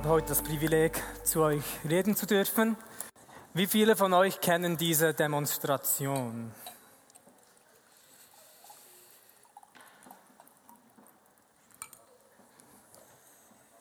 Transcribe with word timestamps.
Habe 0.00 0.08
heute 0.14 0.28
das 0.28 0.40
Privileg, 0.40 1.02
zu 1.24 1.42
euch 1.42 1.62
reden 1.86 2.16
zu 2.16 2.24
dürfen. 2.24 2.74
Wie 3.52 3.66
viele 3.66 3.96
von 3.96 4.14
euch 4.14 4.40
kennen 4.40 4.78
diese 4.78 5.12
Demonstration? 5.12 6.54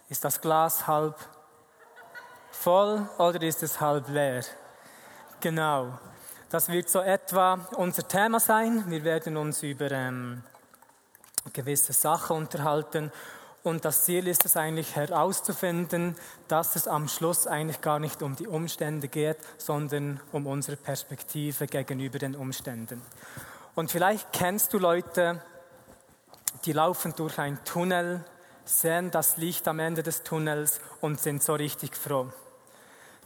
Ist 0.10 0.26
das 0.26 0.42
Glas 0.42 0.88
halb 0.88 1.16
voll 2.52 3.08
oder 3.18 3.42
ist 3.44 3.64
es 3.64 3.80
halb 3.80 4.10
leer? 4.10 4.44
Genau. 5.40 5.98
Das 6.50 6.68
wird 6.68 6.90
so 6.90 7.00
etwa 7.00 7.66
unser 7.78 8.06
Thema 8.06 8.42
sein. 8.42 8.84
Wir 8.92 9.06
werden 9.06 9.38
uns 9.38 9.64
über 9.64 9.90
ähm, 9.90 10.44
gewisse 11.54 11.94
Sachen 11.94 12.36
unterhalten. 12.36 13.10
Und 13.62 13.84
das 13.84 14.06
Ziel 14.06 14.28
ist 14.28 14.46
es 14.46 14.56
eigentlich 14.56 14.96
herauszufinden, 14.96 16.16
dass 16.48 16.76
es 16.76 16.88
am 16.88 17.10
Schluss 17.10 17.46
eigentlich 17.46 17.82
gar 17.82 18.00
nicht 18.00 18.24
um 18.24 18.36
die 18.36 18.48
Umstände 18.48 19.10
geht, 19.10 19.38
sondern 19.58 20.22
um 20.32 20.48
unsere 20.48 20.78
Perspektive 20.78 21.68
gegenüber 21.68 22.20
den 22.20 22.36
Umständen. 22.36 23.02
Und 23.76 23.92
vielleicht 23.92 24.32
kennst 24.32 24.74
du 24.74 24.80
Leute, 24.80 25.44
die 26.66 26.74
laufen 26.74 27.14
durch 27.16 27.38
ein 27.38 27.64
Tunnel, 27.66 28.24
sehen 28.64 29.12
das 29.12 29.38
Licht 29.38 29.68
am 29.68 29.80
Ende 29.80 30.04
des 30.04 30.24
Tunnels 30.24 30.80
und 31.02 31.20
sind 31.20 31.44
so 31.44 31.54
richtig 31.54 31.98
froh. 31.98 32.32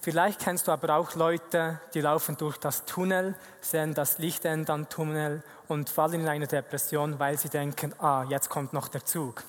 Vielleicht 0.02 0.42
kennst 0.42 0.68
du 0.68 0.72
aber 0.72 0.98
auch 0.98 1.16
Leute, 1.16 1.80
die 1.94 2.02
laufen 2.02 2.36
durch 2.38 2.58
das 2.58 2.86
Tunnel, 2.86 3.36
sehen 3.62 3.94
das 3.94 4.18
Lichtende 4.18 4.74
am 4.74 4.90
Tunnel 4.90 5.44
und 5.68 5.90
fallen 5.90 6.22
in 6.22 6.28
eine 6.28 6.48
Depression, 6.48 7.20
weil 7.20 7.38
sie 7.38 7.50
denken, 7.50 7.94
ah, 8.00 8.26
jetzt 8.28 8.50
kommt 8.50 8.74
noch 8.74 8.90
der 8.90 9.06
Zug. 9.06 9.44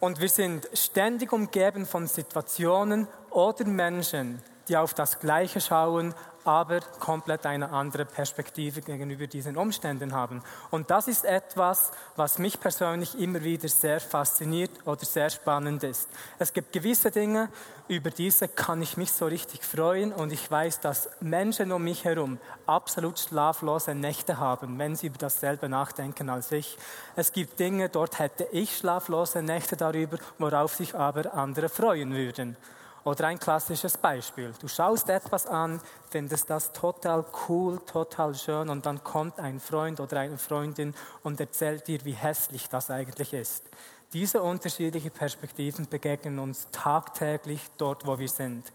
Und 0.00 0.20
wir 0.20 0.28
sind 0.28 0.68
ständig 0.72 1.32
umgeben 1.32 1.86
von 1.86 2.06
Situationen 2.06 3.06
oder 3.30 3.64
Menschen, 3.66 4.40
die 4.68 4.76
auf 4.76 4.94
das 4.94 5.20
Gleiche 5.20 5.60
schauen, 5.60 6.14
aber 6.44 6.80
komplett 6.98 7.46
eine 7.46 7.70
andere 7.70 8.04
Perspektive 8.04 8.80
gegenüber 8.80 9.26
diesen 9.26 9.56
Umständen 9.56 10.12
haben. 10.12 10.42
Und 10.70 10.90
das 10.90 11.08
ist 11.08 11.24
etwas, 11.24 11.90
was 12.16 12.38
mich 12.38 12.60
persönlich 12.60 13.18
immer 13.18 13.42
wieder 13.42 13.68
sehr 13.68 14.00
fasziniert 14.00 14.70
oder 14.84 15.04
sehr 15.04 15.30
spannend 15.30 15.82
ist. 15.82 16.08
Es 16.38 16.52
gibt 16.52 16.72
gewisse 16.72 17.10
Dinge, 17.10 17.48
über 17.88 18.10
diese 18.10 18.46
kann 18.46 18.80
ich 18.82 18.96
mich 18.96 19.10
so 19.10 19.26
richtig 19.26 19.64
freuen 19.64 20.12
und 20.12 20.32
ich 20.32 20.48
weiß, 20.48 20.80
dass 20.80 21.10
Menschen 21.20 21.72
um 21.72 21.82
mich 21.82 22.04
herum 22.04 22.38
absolut 22.66 23.18
schlaflose 23.18 23.94
Nächte 23.94 24.38
haben, 24.38 24.78
wenn 24.78 24.94
sie 24.94 25.08
über 25.08 25.18
dasselbe 25.18 25.68
nachdenken 25.68 26.28
als 26.30 26.52
ich. 26.52 26.78
Es 27.16 27.32
gibt 27.32 27.58
Dinge, 27.58 27.88
dort 27.88 28.18
hätte 28.18 28.46
ich 28.52 28.76
schlaflose 28.76 29.42
Nächte 29.42 29.76
darüber, 29.76 30.18
worauf 30.38 30.74
sich 30.74 30.94
aber 30.94 31.34
andere 31.34 31.68
freuen 31.68 32.14
würden. 32.14 32.56
Oder 33.04 33.28
ein 33.28 33.38
klassisches 33.38 33.96
Beispiel. 33.96 34.52
Du 34.60 34.68
schaust 34.68 35.08
etwas 35.08 35.46
an, 35.46 35.80
findest 36.10 36.50
das 36.50 36.72
total 36.72 37.24
cool, 37.48 37.78
total 37.86 38.34
schön 38.34 38.68
und 38.68 38.84
dann 38.84 39.02
kommt 39.02 39.38
ein 39.38 39.58
Freund 39.58 40.00
oder 40.00 40.20
eine 40.20 40.36
Freundin 40.36 40.94
und 41.22 41.40
erzählt 41.40 41.86
dir, 41.86 42.04
wie 42.04 42.12
hässlich 42.12 42.68
das 42.68 42.90
eigentlich 42.90 43.32
ist. 43.32 43.64
Diese 44.12 44.42
unterschiedlichen 44.42 45.12
Perspektiven 45.12 45.88
begegnen 45.88 46.40
uns 46.40 46.66
tagtäglich 46.72 47.62
dort, 47.78 48.06
wo 48.06 48.18
wir 48.18 48.28
sind. 48.28 48.70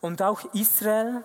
Und 0.00 0.22
auch 0.22 0.40
Israel, 0.54 1.24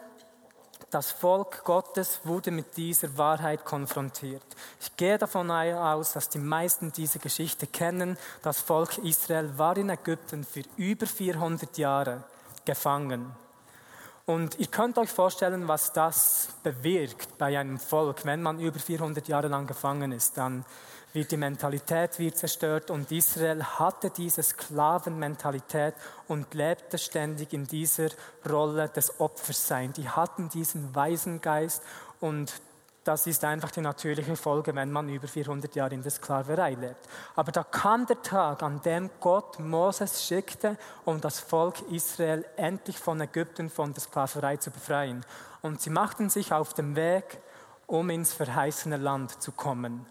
das 0.90 1.12
Volk 1.12 1.64
Gottes, 1.64 2.20
wurde 2.24 2.52
mit 2.52 2.76
dieser 2.76 3.16
Wahrheit 3.18 3.64
konfrontiert. 3.64 4.44
Ich 4.82 4.98
gehe 4.98 5.18
davon 5.18 5.50
aus, 5.52 6.14
dass 6.14 6.30
die 6.30 6.40
meisten 6.40 6.92
diese 6.92 7.20
Geschichte 7.20 7.68
kennen. 7.68 8.18
Das 8.42 8.60
Volk 8.60 8.98
Israel 8.98 9.58
war 9.58 9.78
in 9.78 9.90
Ägypten 9.90 10.44
für 10.44 10.64
über 10.76 11.06
400 11.06 11.78
Jahre 11.78 12.24
gefangen. 12.66 13.32
Und 14.26 14.58
ihr 14.58 14.68
könnt 14.68 14.98
euch 14.98 15.10
vorstellen, 15.10 15.68
was 15.68 15.92
das 15.92 16.48
bewirkt 16.64 17.38
bei 17.38 17.60
einem 17.60 17.78
Volk, 17.78 18.24
wenn 18.24 18.42
man 18.42 18.60
über 18.60 18.80
400 18.80 19.28
Jahre 19.28 19.50
lang 19.50 19.68
gefangen 19.68 20.14
ist. 20.14 20.38
Dann 20.38 20.64
wird 21.12 21.32
die 21.32 21.38
Mentalität 21.38 22.18
wird 22.20 22.38
zerstört 22.38 22.90
und 22.90 23.12
Israel 23.12 23.64
hatte 23.64 24.10
diese 24.10 24.42
Sklavenmentalität 24.42 25.94
und 26.28 26.54
lebte 26.54 26.98
ständig 26.98 27.54
in 27.54 27.68
dieser 27.68 28.10
Rolle 28.50 28.90
des 28.90 29.20
Opferseins. 29.20 29.96
Die 29.96 30.10
hatten 30.10 30.50
diesen 30.50 30.96
Waisengeist 30.96 31.84
und 32.20 32.54
das 33.04 33.28
ist 33.28 33.44
einfach 33.44 33.72
die 33.72 33.82
natürliche 33.82 34.36
Folge, 34.36 34.74
wenn 34.76 34.92
man 34.92 35.10
über 35.10 35.28
400 35.28 35.76
Jahre 35.76 35.94
in 35.94 36.02
der 36.02 36.12
Sklaverei 36.12 36.76
lebt. 36.76 37.08
Aber 37.36 37.52
da 37.52 37.64
kam 37.64 38.06
der 38.06 38.22
Tag, 38.22 38.64
an 38.64 38.82
dem 38.82 39.10
Gott 39.20 39.60
Moses 39.60 40.26
schickte, 40.26 40.78
um 41.04 41.20
das 41.20 41.40
Volk 41.40 41.82
Israel 41.92 42.46
endlich 42.56 42.98
von 42.98 43.20
Ägypten, 43.20 43.70
von 43.70 43.94
der 43.94 44.02
Sklaverei 44.02 44.58
zu 44.58 44.72
befreien. 44.72 45.26
Und 45.62 45.82
sie 45.82 45.90
machten 45.90 46.30
sich 46.30 46.54
auf 46.54 46.74
den 46.74 46.96
Weg, 46.96 47.40
um 47.88 48.10
ins 48.10 48.34
verheißene 48.34 48.98
Land 48.98 49.42
zu 49.42 49.52
kommen. 49.52 50.06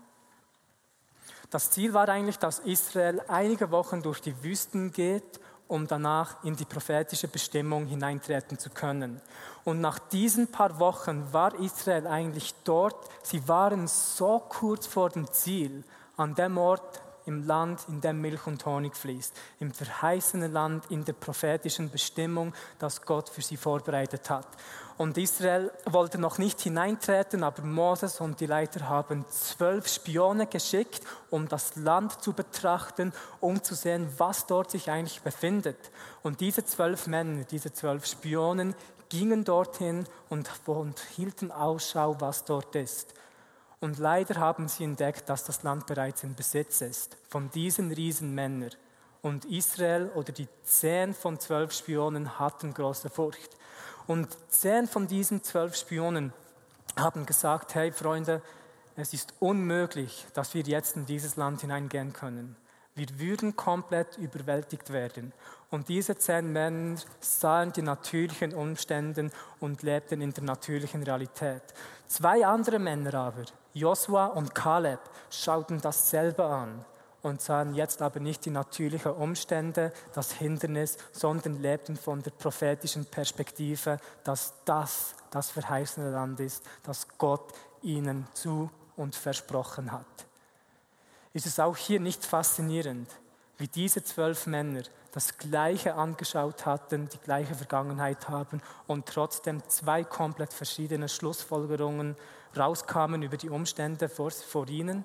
Das 1.51 1.71
Ziel 1.71 1.93
war 1.93 2.09
eigentlich, 2.09 2.39
dass 2.39 2.61
Israel 2.61 3.23
einige 3.29 3.71
Wochen 3.71 4.03
durch 4.03 4.21
die 4.21 4.43
Wüsten 4.43 4.93
geht 4.93 5.41
um 5.73 5.87
danach 5.87 6.45
in 6.45 6.55
die 6.55 6.67
prophetische 6.67 7.29
Bestimmung 7.29 7.87
hineintreten 7.87 8.59
zu 8.59 8.69
können. 8.69 9.23
Und 9.65 9.81
nach 9.81 9.99
diesen 9.99 10.49
paar 10.49 10.79
Wochen 10.79 11.33
war 11.33 11.59
Israel 11.59 12.07
eigentlich 12.07 12.55
dort. 12.65 13.09
Sie 13.23 13.49
waren 13.49 13.89
so 13.89 14.39
kurz 14.51 14.87
vor 14.87 15.09
dem 15.09 15.33
Ziel, 15.33 15.83
an 16.19 16.35
dem 16.35 16.59
Ort 16.59 17.01
im 17.27 17.47
Land, 17.47 17.81
in 17.89 18.01
dem 18.01 18.21
Milch 18.21 18.47
und 18.47 18.65
Honig 18.67 18.97
fließt, 18.97 19.35
im 19.61 19.73
verheißenen 19.73 20.53
Land, 20.53 20.91
in 20.91 21.05
der 21.05 21.13
prophetischen 21.13 21.91
Bestimmung, 21.91 22.55
das 22.79 23.03
Gott 23.03 23.29
für 23.29 23.43
sie 23.43 23.57
vorbereitet 23.57 24.31
hat. 24.31 24.47
Und 24.99 25.17
Israel 25.19 25.71
wollte 25.87 26.19
noch 26.19 26.39
nicht 26.39 26.61
hineintreten, 26.61 27.43
aber 27.43 27.63
Moses 27.63 28.21
und 28.21 28.41
die 28.41 28.47
Leiter 28.47 28.89
haben 28.89 29.25
zwölf 29.31 29.89
Spione 29.89 30.47
geschickt, 30.47 31.03
um 31.31 31.49
das 31.49 31.77
Land 31.77 32.23
zu 32.23 32.33
betrachten, 32.33 33.13
um 33.41 33.63
zu 33.63 33.75
sehen, 33.75 34.09
was 34.19 34.47
dort 34.47 34.71
sich 34.71 34.91
eigentlich 34.91 35.23
befindet. 35.23 35.91
Und 36.23 36.41
diese 36.41 36.65
zwölf 36.65 37.07
Männer, 37.07 37.45
diese 37.45 37.73
zwölf 37.73 38.07
Spionen, 38.07 38.75
gingen 39.09 39.45
dorthin 39.45 40.07
und, 40.29 40.49
und 40.67 41.01
hielten 41.01 41.51
Ausschau, 41.51 42.17
was 42.21 42.45
dort 42.45 42.75
ist. 42.77 43.15
Und 43.83 43.99
leider 43.99 44.37
haben 44.37 44.69
sie 44.69 44.85
entdeckt, 44.85 45.29
dass 45.29 45.43
das 45.43 45.65
Land 45.65 45.87
bereits 45.87 46.23
in 46.23 46.37
Besitz 46.37 46.83
ist 46.83 47.17
von 47.29 47.51
diesen 47.51 47.91
Riesenmännern. 47.91 48.71
Und 49.23 49.45
Israel 49.45 50.09
oder 50.15 50.31
die 50.31 50.47
zehn 50.63 51.13
von 51.15 51.41
zwölf 51.41 51.73
Spionen 51.73 52.39
hatten 52.39 52.75
große 52.75 53.11
Furcht. 53.11 53.57
Und 54.07 54.29
zehn 54.49 54.87
von 54.87 55.09
diesen 55.09 55.43
zwölf 55.43 55.75
Spionen 55.75 56.33
haben 56.97 57.27
gesagt, 57.27 57.75
hey 57.75 57.91
Freunde, 57.91 58.41
es 58.95 59.13
ist 59.15 59.35
unmöglich, 59.41 60.27
dass 60.33 60.55
wir 60.55 60.63
jetzt 60.63 60.95
in 60.95 61.05
dieses 61.05 61.35
Land 61.35 61.63
hineingehen 61.63 62.13
können. 62.13 62.55
Wir 62.95 63.19
würden 63.19 63.57
komplett 63.57 64.19
überwältigt 64.19 64.93
werden. 64.93 65.33
Und 65.71 65.89
diese 65.89 66.17
zehn 66.19 66.53
Männer 66.53 66.99
sahen 67.21 67.73
die 67.73 67.81
natürlichen 67.81 68.53
Umstände 68.53 69.31
und 69.61 69.83
lebten 69.83 70.21
in 70.21 70.35
der 70.35 70.45
natürlichen 70.45 71.03
Realität. 71.03 71.63
Zwei 72.07 72.47
andere 72.47 72.79
Männer 72.79 73.15
aber, 73.15 73.45
Josua 73.73 74.27
und 74.27 74.55
Kaleb, 74.55 75.01
schauten 75.31 75.81
dasselbe 75.81 76.45
an 76.45 76.85
und 77.23 77.41
sahen 77.41 77.75
jetzt 77.75 78.03
aber 78.03 78.21
nicht 78.21 78.45
die 78.45 78.51
natürlichen 78.51 79.13
Umstände, 79.13 79.93
das 80.13 80.33
Hindernis, 80.33 80.99
sondern 81.13 81.63
lebten 81.63 81.97
von 81.97 82.23
der 82.23 82.33
prophetischen 82.33 83.07
Perspektive, 83.07 83.99
dass 84.25 84.53
das 84.67 85.15
das 85.31 85.51
verheißene 85.51 86.11
Land 86.11 86.41
ist, 86.41 86.63
das 86.83 87.07
Gott 87.17 87.53
ihnen 87.81 88.27
zu 88.35 88.71
und 88.97 89.17
versprochen 89.17 89.91
hat. 89.91 90.05
Ist 91.33 91.47
es 91.47 91.59
auch 91.59 91.77
hier 91.77 92.01
nicht 92.01 92.25
faszinierend, 92.25 93.09
wie 93.59 93.69
diese 93.69 94.03
zwölf 94.05 94.47
Männer 94.47 94.83
das 95.13 95.37
Gleiche 95.37 95.95
angeschaut 95.95 96.65
hatten, 96.65 97.09
die 97.09 97.19
gleiche 97.19 97.55
Vergangenheit 97.55 98.29
haben 98.29 98.63
und 98.87 99.07
trotzdem 99.07 99.63
zwei 99.69 100.05
komplett 100.05 100.53
verschiedene 100.53 101.09
Schlussfolgerungen 101.09 102.17
rauskamen 102.57 103.23
über 103.23 103.37
die 103.37 103.51
Umstände 103.51 104.09
vor, 104.09 104.31
vor 104.31 104.69
ihnen? 104.69 105.05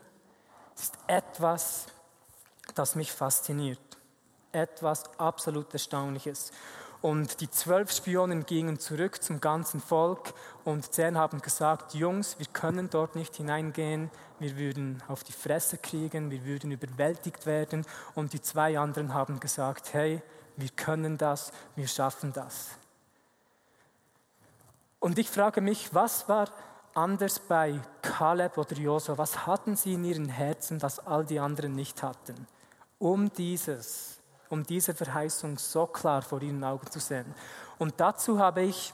Es 0.75 0.83
ist 0.83 0.97
etwas, 1.07 1.85
das 2.75 2.95
mich 2.95 3.11
fasziniert. 3.11 3.79
Etwas 4.51 5.03
absolut 5.19 5.73
Erstaunliches. 5.73 6.51
Und 7.01 7.41
die 7.41 7.49
zwölf 7.49 7.91
Spionen 7.91 8.45
gingen 8.45 8.79
zurück 8.79 9.21
zum 9.21 9.39
ganzen 9.39 9.79
Volk 9.79 10.33
und 10.63 10.91
zehn 10.91 11.17
haben 11.17 11.41
gesagt, 11.41 11.93
Jungs, 11.93 12.39
wir 12.39 12.47
können 12.47 12.89
dort 12.89 13.15
nicht 13.15 13.35
hineingehen, 13.35 14.09
wir 14.39 14.57
würden 14.57 15.03
auf 15.07 15.23
die 15.23 15.31
Fresse 15.31 15.77
kriegen, 15.77 16.31
wir 16.31 16.43
würden 16.43 16.71
überwältigt 16.71 17.45
werden. 17.45 17.85
Und 18.15 18.33
die 18.33 18.41
zwei 18.41 18.79
anderen 18.79 19.13
haben 19.13 19.39
gesagt, 19.39 19.93
hey, 19.93 20.21
wir 20.55 20.69
können 20.75 21.17
das, 21.17 21.51
wir 21.75 21.87
schaffen 21.87 22.33
das. 22.33 22.69
Und 24.99 25.19
ich 25.19 25.29
frage 25.29 25.61
mich, 25.61 25.93
was 25.93 26.27
war 26.27 26.49
anders 26.95 27.39
bei 27.39 27.79
Kaleb 28.01 28.57
oder 28.57 28.75
Josua? 28.75 29.19
Was 29.19 29.45
hatten 29.45 29.75
sie 29.75 29.93
in 29.93 30.03
ihren 30.03 30.29
Herzen, 30.29 30.79
das 30.79 30.99
all 31.05 31.25
die 31.25 31.39
anderen 31.39 31.75
nicht 31.75 32.01
hatten? 32.01 32.47
Um 32.97 33.31
dieses, 33.31 34.16
um 34.49 34.63
diese 34.63 34.93
Verheißung 34.93 35.57
so 35.57 35.85
klar 35.85 36.21
vor 36.21 36.41
ihren 36.41 36.63
Augen 36.63 36.89
zu 36.89 36.99
sehen. 36.99 37.33
Und 37.77 37.95
dazu 37.97 38.39
habe 38.39 38.63
ich 38.63 38.93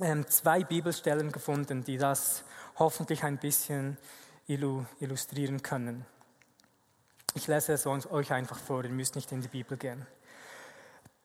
ähm, 0.00 0.26
zwei 0.28 0.64
Bibelstellen 0.64 1.30
gefunden, 1.32 1.84
die 1.84 1.98
das 1.98 2.42
hoffentlich 2.78 3.22
ein 3.24 3.38
bisschen 3.38 3.96
illustrieren 4.46 5.62
können. 5.62 6.04
Ich 7.34 7.46
lese 7.46 7.72
es 7.72 7.86
euch 7.86 8.32
einfach 8.32 8.58
vor, 8.58 8.84
ihr 8.84 8.90
müsst 8.90 9.14
nicht 9.14 9.32
in 9.32 9.40
die 9.40 9.48
Bibel 9.48 9.78
gehen. 9.78 10.06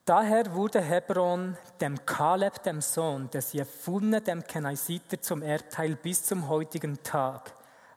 Daher 0.05 0.53
wurde 0.53 0.79
Hebron 0.79 1.57
dem 1.81 2.05
Kaleb, 2.05 2.63
dem 2.63 2.79
Sohn 2.79 3.29
des 3.29 3.51
Jephunneh, 3.51 4.21
dem 4.21 4.41
Kenaisiter, 4.41 5.21
zum 5.21 5.43
Erdteil 5.43 5.97
bis 5.97 6.23
zum 6.23 6.47
heutigen 6.47 7.03
Tag, 7.03 7.53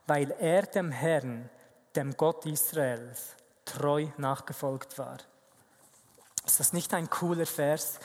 weil 0.09 0.33
er 0.41 0.63
dem 0.63 0.91
Herrn, 0.91 1.49
dem 1.95 2.17
Gott 2.17 2.47
Israels, 2.47 3.37
treu 3.65 4.09
nachgefolgt 4.17 4.99
war. 4.99 5.19
Ist 6.51 6.59
das 6.59 6.73
nicht 6.73 6.93
ein 6.95 7.09
cooler 7.09 7.47
Vers? 7.47 8.01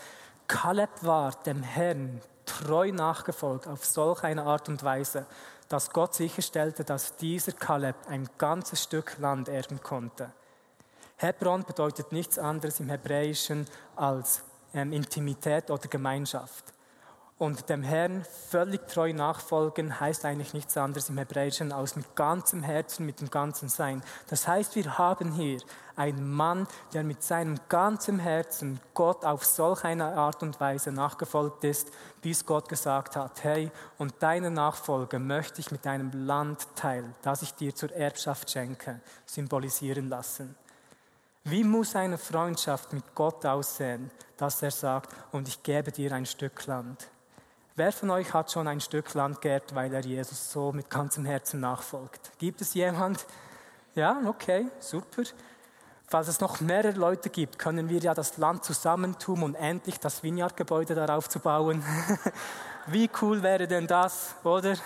Kaleb 0.47 0.91
war 1.01 1.31
dem 1.47 1.63
Herrn 1.63 2.21
treu 2.45 2.91
nachgefolgt 2.91 3.67
auf 3.67 3.83
solch 3.83 4.21
eine 4.23 4.43
Art 4.43 4.69
und 4.69 4.83
Weise, 4.83 5.25
dass 5.67 5.89
Gott 5.89 6.13
sicherstellte, 6.13 6.83
dass 6.83 7.15
dieser 7.15 7.53
Kaleb 7.53 7.95
ein 8.07 8.29
ganzes 8.37 8.83
Stück 8.83 9.17
Land 9.17 9.49
erben 9.49 9.81
konnte. 9.81 10.31
Hebron 11.17 11.63
bedeutet 11.63 12.11
nichts 12.11 12.37
anderes 12.37 12.79
im 12.79 12.89
Hebräischen 12.89 13.65
als 13.95 14.43
ähm, 14.75 14.93
Intimität 14.93 15.71
oder 15.71 15.87
Gemeinschaft. 15.87 16.65
Und 17.37 17.67
dem 17.67 17.83
Herrn 17.83 18.23
völlig 18.49 18.87
treu 18.87 19.11
nachfolgen 19.11 19.99
heißt 19.99 20.23
eigentlich 20.23 20.53
nichts 20.53 20.77
anderes 20.77 21.09
im 21.09 21.17
Hebräischen 21.17 21.73
als 21.73 21.97
mit 21.97 22.15
ganzem 22.15 22.63
Herzen, 22.63 23.05
mit 23.05 23.19
dem 23.19 23.29
ganzen 23.29 23.67
Sein. 23.67 24.01
Das 24.29 24.47
heißt, 24.47 24.77
wir 24.77 24.97
haben 24.97 25.33
hier 25.33 25.59
einen 25.97 26.31
Mann, 26.31 26.65
der 26.93 27.03
mit 27.03 27.23
seinem 27.23 27.59
ganzen 27.67 28.19
Herzen 28.19 28.79
Gott 28.93 29.25
auf 29.25 29.43
solch 29.43 29.83
eine 29.83 30.15
Art 30.15 30.43
und 30.43 30.61
Weise 30.61 30.93
nachgefolgt 30.93 31.65
ist, 31.65 31.91
bis 32.21 32.45
Gott 32.45 32.69
gesagt 32.69 33.17
hat, 33.17 33.43
hey, 33.43 33.69
und 33.97 34.13
deine 34.19 34.49
Nachfolge 34.49 35.19
möchte 35.19 35.59
ich 35.59 35.71
mit 35.71 35.85
einem 35.87 36.11
Landteil, 36.13 37.03
das 37.21 37.41
ich 37.41 37.53
dir 37.53 37.75
zur 37.75 37.91
Erbschaft 37.91 38.49
schenke, 38.49 39.01
symbolisieren 39.25 40.07
lassen. 40.07 40.55
Wie 41.43 41.65
muss 41.65 41.97
eine 41.97 42.17
Freundschaft 42.17 42.93
mit 42.93 43.13
Gott 43.13 43.45
aussehen, 43.45 44.09
dass 44.37 44.61
er 44.61 44.71
sagt, 44.71 45.13
und 45.33 45.49
ich 45.49 45.61
gebe 45.63 45.91
dir 45.91 46.13
ein 46.13 46.25
Stück 46.25 46.65
Land? 46.65 47.09
Wer 47.77 47.91
von 47.91 48.09
euch 48.09 48.33
hat 48.33 48.49
schon 48.49 48.69
ein 48.69 48.79
Stück 48.79 49.13
Land 49.15 49.41
geerbt, 49.41 49.75
weil 49.75 49.93
er 49.93 49.99
Jesus 49.99 50.49
so 50.49 50.71
mit 50.71 50.89
ganzem 50.89 51.25
Herzen 51.25 51.59
nachfolgt? 51.59 52.31
Gibt 52.37 52.61
es 52.61 52.73
jemand? 52.73 53.25
Ja, 53.95 54.21
okay, 54.25 54.67
super. 54.79 55.23
Falls 56.07 56.29
es 56.29 56.39
noch 56.39 56.61
mehrere 56.61 56.97
Leute 56.97 57.29
gibt, 57.29 57.59
können 57.59 57.89
wir 57.89 57.99
ja 57.99 58.13
das 58.13 58.37
Land 58.37 58.63
zusammentun 58.63 59.43
und 59.43 59.55
endlich 59.55 59.99
das 59.99 60.23
Vineyard-Gebäude 60.23 60.95
darauf 60.95 61.27
zu 61.27 61.39
bauen. 61.39 61.83
Wie 62.87 63.09
cool 63.21 63.43
wäre 63.43 63.67
denn 63.67 63.87
das, 63.87 64.35
oder? 64.45 64.77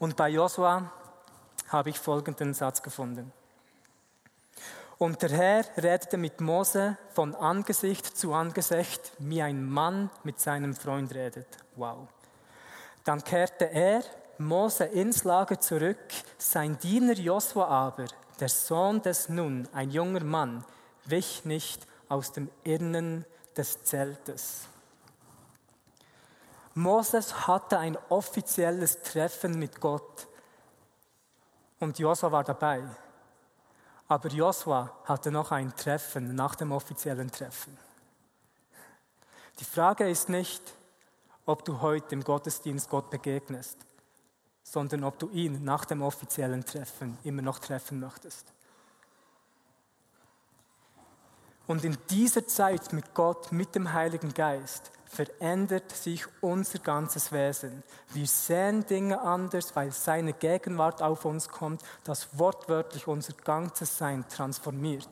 Und 0.00 0.16
bei 0.16 0.30
Josua 0.30 0.90
habe 1.68 1.90
ich 1.90 1.98
folgenden 2.00 2.54
Satz 2.54 2.82
gefunden. 2.82 3.32
Und 5.00 5.22
der 5.22 5.30
Herr 5.30 5.64
redete 5.78 6.18
mit 6.18 6.42
Mose 6.42 6.98
von 7.14 7.34
Angesicht 7.34 8.18
zu 8.18 8.34
Angesicht, 8.34 9.12
wie 9.18 9.40
ein 9.40 9.64
Mann 9.64 10.10
mit 10.24 10.38
seinem 10.38 10.74
Freund 10.74 11.14
redet. 11.14 11.46
Wow. 11.76 12.06
Dann 13.04 13.24
kehrte 13.24 13.70
er, 13.70 14.02
Mose, 14.36 14.84
ins 14.84 15.24
Lager 15.24 15.58
zurück. 15.58 15.96
Sein 16.36 16.78
Diener 16.80 17.14
Josua 17.14 17.66
aber, 17.68 18.08
der 18.40 18.50
Sohn 18.50 19.00
des 19.00 19.30
Nun, 19.30 19.66
ein 19.72 19.90
junger 19.90 20.22
Mann, 20.22 20.66
wich 21.06 21.46
nicht 21.46 21.86
aus 22.10 22.32
dem 22.32 22.50
Innen 22.62 23.24
des 23.56 23.82
Zeltes. 23.82 24.66
Moses 26.74 27.46
hatte 27.46 27.78
ein 27.78 27.96
offizielles 28.10 29.00
Treffen 29.00 29.58
mit 29.58 29.80
Gott 29.80 30.28
und 31.78 31.98
Josua 31.98 32.30
war 32.30 32.44
dabei. 32.44 32.82
Aber 34.10 34.28
Josua 34.28 34.92
hatte 35.04 35.30
noch 35.30 35.52
ein 35.52 35.72
Treffen 35.76 36.34
nach 36.34 36.56
dem 36.56 36.72
offiziellen 36.72 37.30
Treffen. 37.30 37.78
Die 39.60 39.64
Frage 39.64 40.10
ist 40.10 40.28
nicht, 40.28 40.60
ob 41.46 41.64
du 41.64 41.80
heute 41.80 42.16
im 42.16 42.24
Gottesdienst 42.24 42.90
Gott 42.90 43.08
begegnest, 43.08 43.78
sondern 44.64 45.04
ob 45.04 45.16
du 45.20 45.28
ihn 45.30 45.62
nach 45.62 45.84
dem 45.84 46.02
offiziellen 46.02 46.64
Treffen 46.64 47.18
immer 47.22 47.42
noch 47.42 47.60
treffen 47.60 48.00
möchtest. 48.00 48.52
Und 51.68 51.84
in 51.84 51.96
dieser 52.08 52.44
Zeit 52.48 52.92
mit 52.92 53.14
Gott, 53.14 53.52
mit 53.52 53.76
dem 53.76 53.92
Heiligen 53.92 54.34
Geist, 54.34 54.90
verändert 55.10 55.90
sich 55.90 56.24
unser 56.40 56.78
ganzes 56.78 57.32
Wesen. 57.32 57.82
Wir 58.10 58.28
sehen 58.28 58.86
Dinge 58.86 59.20
anders, 59.20 59.74
weil 59.74 59.90
seine 59.90 60.32
Gegenwart 60.32 61.02
auf 61.02 61.24
uns 61.24 61.48
kommt, 61.48 61.82
das 62.04 62.38
wortwörtlich 62.38 63.08
unser 63.08 63.32
ganzes 63.32 63.98
Sein 63.98 64.24
transformiert. 64.28 65.08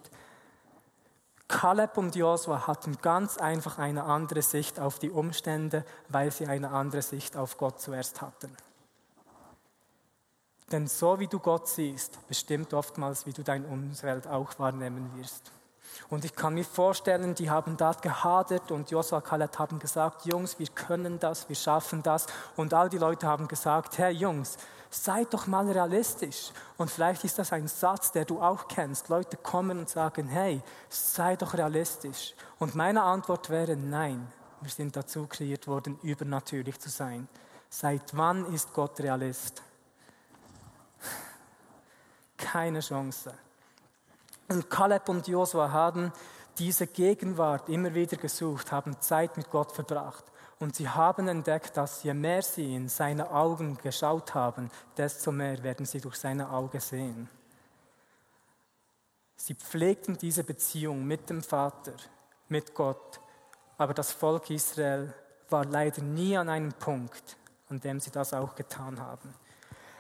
Kaleb 1.49 1.99
und 1.99 2.15
Josua 2.15 2.69
hatten 2.69 2.99
ganz 3.03 3.39
einfach 3.39 3.79
eine 3.79 4.05
andere 4.05 4.43
Sicht 4.43 4.79
auf 4.79 5.01
die 5.01 5.11
Umstände, 5.11 5.85
weil 6.09 6.31
sie 6.31 6.47
eine 6.47 6.71
andere 6.71 7.03
Sicht 7.03 7.37
auf 7.37 7.59
Gott 7.59 7.81
zuerst 7.81 8.21
hatten. 8.21 8.57
Denn 10.71 10.87
so 10.87 11.19
wie 11.19 11.27
du 11.27 11.41
Gott 11.41 11.67
siehst, 11.67 12.25
bestimmt 12.29 12.73
oftmals, 12.73 13.27
wie 13.27 13.33
du 13.33 13.43
dein 13.43 13.65
Umfeld 13.65 14.29
auch 14.29 14.57
wahrnehmen 14.61 15.11
wirst. 15.17 15.51
Und 16.11 16.25
ich 16.25 16.35
kann 16.35 16.55
mir 16.55 16.65
vorstellen, 16.65 17.35
die 17.35 17.51
haben 17.51 17.77
dort 17.77 18.03
gehadert 18.03 18.71
und 18.71 18.91
Joshua 18.91 19.21
Kaleb 19.21 19.59
haben 19.59 19.79
gesagt, 19.79 20.25
Jungs, 20.25 20.59
wir 20.59 20.69
können 20.69 21.19
das, 21.19 21.49
wir 21.49 21.57
schaffen 21.57 22.03
das. 22.03 22.27
Und 22.57 22.73
all 22.73 22.89
die 22.89 22.99
Leute 22.99 23.27
haben 23.27 23.47
gesagt, 23.47 23.99
Herr 23.99 24.11
Jungs, 24.11 24.57
seid 24.91 25.35
doch 25.35 25.47
mal 25.47 25.71
realistisch. 25.71 26.51
Und 26.77 26.91
vielleicht 26.91 27.25
ist 27.25 27.39
das 27.39 27.53
ein 27.53 27.69
Satz, 27.69 28.13
der 28.13 28.25
du 28.25 28.41
auch 28.41 28.69
kennst. 28.69 29.09
Leute 29.09 29.37
kommen 29.37 29.79
und 29.79 29.91
sagen, 29.91 30.29
hey, 30.29 30.63
sei 30.89 31.37
doch 31.37 31.55
realistisch. 31.55 32.35
Und 32.59 32.75
meine 32.75 33.03
Antwort 33.03 33.51
wäre, 33.51 33.77
nein, 33.77 34.33
wir 34.61 34.71
sind 34.71 34.97
dazu 34.97 35.27
kreiert 35.27 35.67
worden, 35.67 35.99
übernatürlich 36.03 36.79
zu 36.81 36.89
sein. 36.89 37.29
Seit 37.69 38.17
wann 38.17 38.47
ist 38.53 38.73
Gott 38.73 38.99
Realist? 39.01 39.63
Keine 42.37 42.81
Chance. 42.81 43.35
Und 44.49 44.71
Kaleb 44.71 45.09
und 45.09 45.29
Josua 45.29 45.71
haben 45.71 46.13
diese 46.59 46.87
Gegenwart 46.87 47.69
immer 47.69 47.95
wieder 47.95 48.17
gesucht, 48.17 48.73
haben 48.73 49.01
Zeit 49.01 49.37
mit 49.37 49.51
Gott 49.51 49.73
verbracht. 49.73 50.25
Und 50.59 50.75
sie 50.75 50.89
haben 50.89 51.29
entdeckt, 51.29 51.77
dass 51.77 52.03
je 52.03 52.15
mehr 52.15 52.43
sie 52.43 52.75
in 52.75 52.89
seine 52.89 53.31
Augen 53.31 53.79
geschaut 53.79 54.35
haben, 54.35 54.71
desto 54.97 55.31
mehr 55.31 55.63
werden 55.63 55.87
sie 55.87 56.01
durch 56.01 56.17
seine 56.17 56.51
Augen 56.51 56.81
sehen. 56.81 57.29
Sie 59.37 59.55
pflegten 59.55 60.19
diese 60.19 60.43
Beziehung 60.43 61.07
mit 61.07 61.31
dem 61.31 61.43
Vater, 61.45 61.93
mit 62.49 62.75
Gott. 62.75 63.21
Aber 63.77 63.95
das 63.95 64.11
Volk 64.11 64.51
Israel 64.51 65.15
war 65.49 65.65
leider 65.65 66.03
nie 66.03 66.37
an 66.37 66.49
einem 66.49 66.73
Punkt, 66.73 67.37
an 67.69 67.79
dem 67.79 68.01
sie 68.01 68.11
das 68.11 68.35
auch 68.35 68.57
getan 68.57 68.99
haben. 69.01 69.33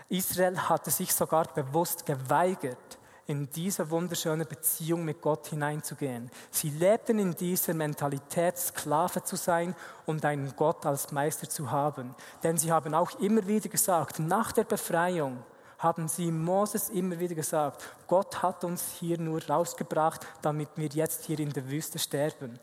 Israel 0.08 0.58
hatte 0.58 0.90
sich 0.90 1.14
sogar 1.14 1.44
bewusst 1.54 2.04
geweigert, 2.04 2.98
in 3.28 3.50
diese 3.50 3.90
wunderschöne 3.90 4.46
Beziehung 4.46 5.04
mit 5.04 5.20
Gott 5.20 5.48
hineinzugehen. 5.48 6.30
Sie 6.50 6.70
lebten 6.70 7.18
in 7.18 7.34
dieser 7.34 7.74
Mentalität, 7.74 8.56
Sklave 8.56 9.22
zu 9.22 9.36
sein 9.36 9.76
und 10.06 10.24
einen 10.24 10.56
Gott 10.56 10.86
als 10.86 11.12
Meister 11.12 11.46
zu 11.46 11.70
haben. 11.70 12.14
Denn 12.42 12.56
sie 12.56 12.72
haben 12.72 12.94
auch 12.94 13.20
immer 13.20 13.46
wieder 13.46 13.68
gesagt, 13.68 14.18
nach 14.18 14.52
der 14.52 14.64
Befreiung 14.64 15.44
haben 15.76 16.08
sie 16.08 16.32
Moses 16.32 16.88
immer 16.88 17.18
wieder 17.18 17.34
gesagt, 17.34 17.84
Gott 18.06 18.42
hat 18.42 18.64
uns 18.64 18.94
hier 18.98 19.18
nur 19.18 19.44
rausgebracht, 19.46 20.26
damit 20.40 20.70
wir 20.76 20.88
jetzt 20.88 21.24
hier 21.24 21.38
in 21.38 21.52
der 21.52 21.68
Wüste 21.68 21.98
sterben. 21.98 22.58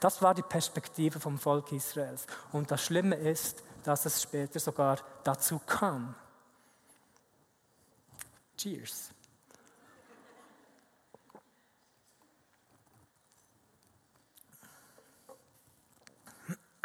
Das 0.00 0.20
war 0.20 0.34
die 0.34 0.42
Perspektive 0.42 1.20
vom 1.20 1.38
Volk 1.38 1.70
Israels. 1.70 2.26
Und 2.50 2.68
das 2.72 2.82
Schlimme 2.82 3.14
ist, 3.14 3.62
dass 3.84 4.06
es 4.06 4.20
später 4.20 4.58
sogar 4.58 4.98
dazu 5.22 5.60
kam. 5.64 6.16
Cheers. 8.56 9.10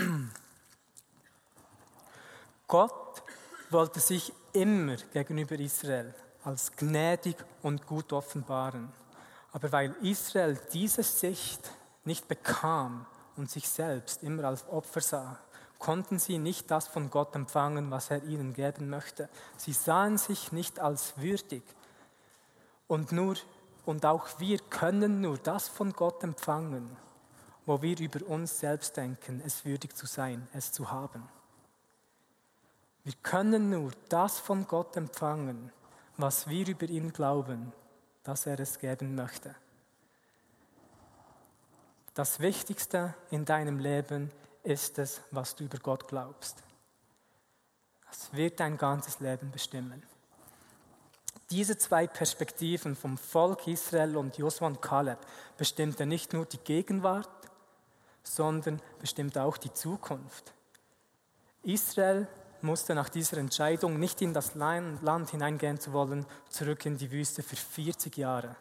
Gott 2.67 3.23
wollte 3.69 3.99
sich 3.99 4.33
immer 4.53 4.95
gegenüber 5.13 5.59
Israel 5.59 6.13
als 6.43 6.75
gnädig 6.75 7.37
und 7.61 7.85
gut 7.87 8.13
offenbaren. 8.13 8.91
Aber 9.51 9.71
weil 9.71 9.95
Israel 10.01 10.59
diese 10.73 11.03
Sicht 11.03 11.71
nicht 12.05 12.27
bekam 12.27 13.05
und 13.37 13.49
sich 13.49 13.69
selbst 13.69 14.23
immer 14.23 14.45
als 14.45 14.67
Opfer 14.67 15.01
sah, 15.01 15.39
konnten 15.79 16.17
sie 16.17 16.37
nicht 16.37 16.71
das 16.71 16.87
von 16.87 17.09
Gott 17.09 17.35
empfangen, 17.35 17.91
was 17.91 18.09
er 18.09 18.23
ihnen 18.23 18.53
geben 18.53 18.89
möchte. 18.89 19.29
Sie 19.57 19.73
sahen 19.73 20.17
sich 20.17 20.51
nicht 20.51 20.79
als 20.79 21.17
würdig. 21.17 21.63
Und, 22.87 23.11
nur, 23.11 23.35
und 23.85 24.05
auch 24.05 24.39
wir 24.39 24.59
können 24.59 25.21
nur 25.21 25.37
das 25.37 25.67
von 25.67 25.93
Gott 25.93 26.23
empfangen, 26.23 26.95
wo 27.65 27.81
wir 27.81 27.97
über 27.99 28.25
uns 28.27 28.59
selbst 28.59 28.97
denken, 28.97 29.41
es 29.45 29.65
würdig 29.65 29.95
zu 29.95 30.05
sein, 30.05 30.47
es 30.53 30.71
zu 30.71 30.91
haben. 30.91 31.27
Wir 33.03 33.13
können 33.21 33.69
nur 33.69 33.91
das 34.09 34.39
von 34.39 34.65
Gott 34.67 34.95
empfangen, 34.95 35.71
was 36.17 36.47
wir 36.47 36.67
über 36.67 36.87
ihn 36.87 37.11
glauben, 37.11 37.73
dass 38.23 38.45
er 38.45 38.59
es 38.59 38.79
geben 38.79 39.15
möchte. 39.15 39.55
Das 42.13 42.39
Wichtigste 42.39 43.13
in 43.31 43.43
deinem 43.43 43.79
Leben 43.79 44.31
ist 44.63 44.99
es, 44.99 45.21
was 45.31 45.55
du 45.55 45.65
über 45.65 45.79
Gott 45.79 46.07
glaubst. 46.07 46.63
Das 48.07 48.31
wird 48.33 48.59
dein 48.59 48.77
ganzes 48.77 49.19
Leben 49.19 49.51
bestimmen. 49.51 50.03
Diese 51.49 51.77
zwei 51.77 52.07
Perspektiven 52.07 52.95
vom 52.95 53.17
Volk 53.17 53.67
Israel 53.67 54.15
und 54.15 54.37
Josua 54.37 54.67
und 54.67 54.81
Kaleb 54.81 55.19
bestimmten 55.57 56.09
nicht 56.09 56.33
nur 56.33 56.45
die 56.45 56.57
Gegenwart, 56.57 57.29
sondern 58.23 58.81
bestimmte 58.99 59.43
auch 59.43 59.57
die 59.57 59.73
Zukunft. 59.73 60.53
Israel 61.63 62.27
musste 62.61 62.95
nach 62.95 63.09
dieser 63.09 63.37
Entscheidung, 63.37 63.99
nicht 63.99 64.21
in 64.21 64.33
das 64.33 64.55
Land 64.55 65.29
hineingehen 65.29 65.79
zu 65.79 65.93
wollen, 65.93 66.25
zurück 66.49 66.85
in 66.85 66.97
die 66.97 67.11
Wüste 67.11 67.43
für 67.43 67.55
40 67.55 68.17
Jahre. 68.17 68.55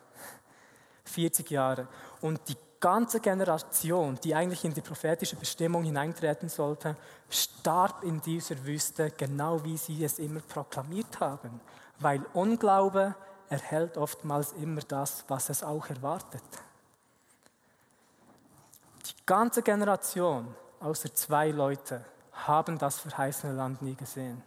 40 1.05 1.51
Jahre. 1.51 1.89
Und 2.21 2.41
die 2.49 2.57
ganze 2.81 3.21
Generation, 3.21 4.19
die 4.23 4.35
eigentlich 4.35 4.65
in 4.65 4.75
die 4.75 4.81
prophetische 4.81 5.37
Bestimmung 5.37 5.85
hineintreten 5.85 6.49
sollte, 6.49 6.97
starb 7.31 8.03
in 8.03 8.21
dieser 8.21 8.65
Wüste, 8.65 9.13
genau 9.13 9.65
wie 9.65 9.77
sie 9.77 10.05
es 10.05 10.19
immer 10.19 10.41
proklamiert 10.41 11.21
haben. 11.21 11.61
Weil 12.01 12.25
Unglaube 12.35 13.15
erhält 13.49 13.97
oftmals 13.97 14.53
immer 14.53 14.81
das, 14.81 15.25
was 15.29 15.49
es 15.49 15.63
auch 15.63 15.89
erwartet. 15.89 16.43
Die 19.07 19.27
ganze 19.27 19.63
Generation, 19.63 20.55
außer 20.81 21.13
zwei 21.15 21.51
Leute, 21.51 22.05
haben 22.33 22.79
das 22.79 23.01
verheißene 23.01 23.53
Land 23.53 23.83
nie 23.83 23.95
gesehen. 23.95 24.43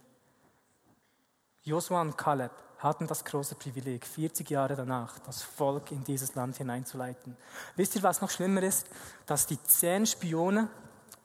Josua 1.62 2.00
und 2.00 2.16
Kaleb 2.16 2.52
hatten 2.78 3.06
das 3.06 3.24
große 3.24 3.54
Privileg, 3.56 4.06
40 4.06 4.48
Jahre 4.50 4.76
danach 4.76 5.18
das 5.20 5.42
Volk 5.42 5.90
in 5.90 6.04
dieses 6.04 6.34
Land 6.34 6.56
hineinzuleiten. 6.56 7.36
Wisst 7.74 7.96
ihr, 7.96 8.02
was 8.02 8.20
noch 8.20 8.30
schlimmer 8.30 8.62
ist? 8.62 8.86
Dass 9.26 9.46
die 9.46 9.62
zehn 9.62 10.06
Spione, 10.06 10.68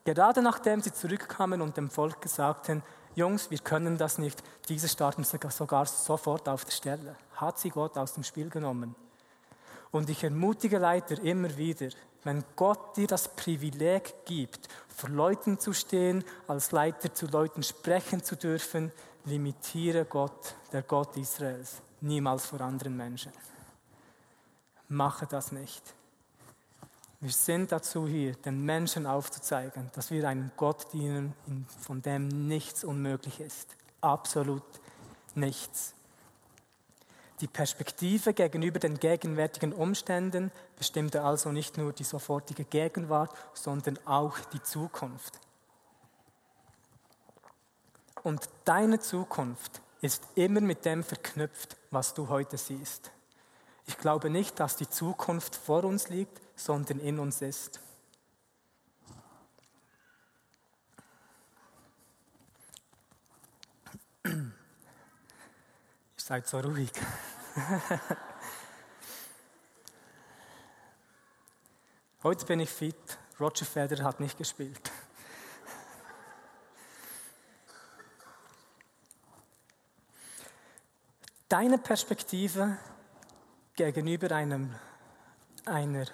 gerade 0.04 0.42
nachdem 0.42 0.82
sie 0.82 0.94
zurückkamen 0.94 1.62
und 1.62 1.78
dem 1.78 1.90
Volk 1.90 2.28
sagten, 2.28 2.84
Jungs, 3.14 3.52
wir 3.52 3.60
können 3.60 3.98
das 3.98 4.18
nicht, 4.18 4.42
diese 4.70 4.88
starten 4.88 5.24
sogar 5.24 5.86
sofort 5.86 6.48
auf 6.48 6.64
der 6.64 6.72
Stelle. 6.72 7.16
Hat 7.36 7.60
sie 7.60 7.70
Gott 7.70 7.98
aus 7.98 8.14
dem 8.14 8.24
Spiel 8.24 8.50
genommen. 8.50 8.96
Und 9.92 10.10
ich 10.10 10.24
ermutige 10.24 10.78
Leiter 10.78 11.22
immer 11.22 11.58
wieder, 11.58 11.90
wenn 12.24 12.44
Gott 12.56 12.98
dir 12.98 13.08
das 13.08 13.28
Privileg 13.30 14.26
gibt, 14.26 14.68
vor 14.88 15.10
Leuten 15.10 15.60
zu 15.60 15.74
stehen, 15.74 16.24
als 16.48 16.72
Leiter 16.72 17.14
zu 17.14 17.26
Leuten 17.28 17.64
sprechen 17.64 18.24
zu 18.24 18.36
dürfen, 18.36 18.92
limitiere 19.26 20.06
Gott, 20.06 20.56
der 20.72 20.84
Gott 20.84 21.18
Israels, 21.18 21.82
niemals 22.02 22.46
vor 22.46 22.62
anderen 22.62 22.96
Menschen. 22.96 23.32
Mache 24.88 25.26
das 25.26 25.52
nicht. 25.52 25.82
Wir 27.20 27.32
sind 27.32 27.72
dazu 27.72 28.08
hier, 28.08 28.34
den 28.34 28.66
Menschen 28.66 29.06
aufzuzeigen, 29.06 29.92
dass 29.94 30.10
wir 30.10 30.28
einem 30.28 30.52
Gott 30.58 30.92
dienen, 30.92 31.36
von 31.80 32.02
dem 32.02 32.28
nichts 32.48 32.84
unmöglich 32.84 33.40
ist. 33.40 33.76
Absolut 34.02 34.64
nichts. 35.36 35.94
Die 37.42 37.48
Perspektive 37.48 38.34
gegenüber 38.34 38.78
den 38.78 39.00
gegenwärtigen 39.00 39.74
Umständen 39.74 40.52
bestimmte 40.78 41.24
also 41.24 41.52
nicht 41.52 41.76
nur 41.76 41.92
die 41.92 42.04
sofortige 42.04 42.66
Gegenwart, 42.66 43.36
sondern 43.56 43.98
auch 44.06 44.38
die 44.54 44.62
Zukunft. 44.62 45.40
Und 48.22 48.48
deine 48.66 49.00
Zukunft 49.00 49.82
ist 50.02 50.24
immer 50.36 50.62
mit 50.62 50.86
dem 50.86 51.04
verknüpft, 51.04 51.78
was 51.90 52.14
du 52.14 52.30
heute 52.30 52.58
siehst. 52.58 53.10
Ich 53.88 53.98
glaube 53.98 54.30
nicht, 54.30 54.60
dass 54.60 54.76
die 54.76 54.90
Zukunft 54.90 55.56
vor 55.56 55.84
uns 55.84 56.10
liegt, 56.10 56.40
sondern 56.56 57.00
in 57.00 57.18
uns 57.18 57.42
ist. 57.42 57.80
Ihr 64.24 64.52
seid 66.16 66.48
so 66.48 66.60
ruhig. 66.60 66.92
Heute 72.24 72.46
bin 72.46 72.62
ich 72.62 72.70
fit. 72.70 72.96
Roger 73.40 73.66
Federer 73.66 74.04
hat 74.04 74.20
nicht 74.20 74.38
gespielt. 74.38 74.92
Deine 81.50 81.78
Perspektive 81.78 82.78
gegenüber 83.76 84.34
einem, 84.34 84.74
einer 85.66 86.06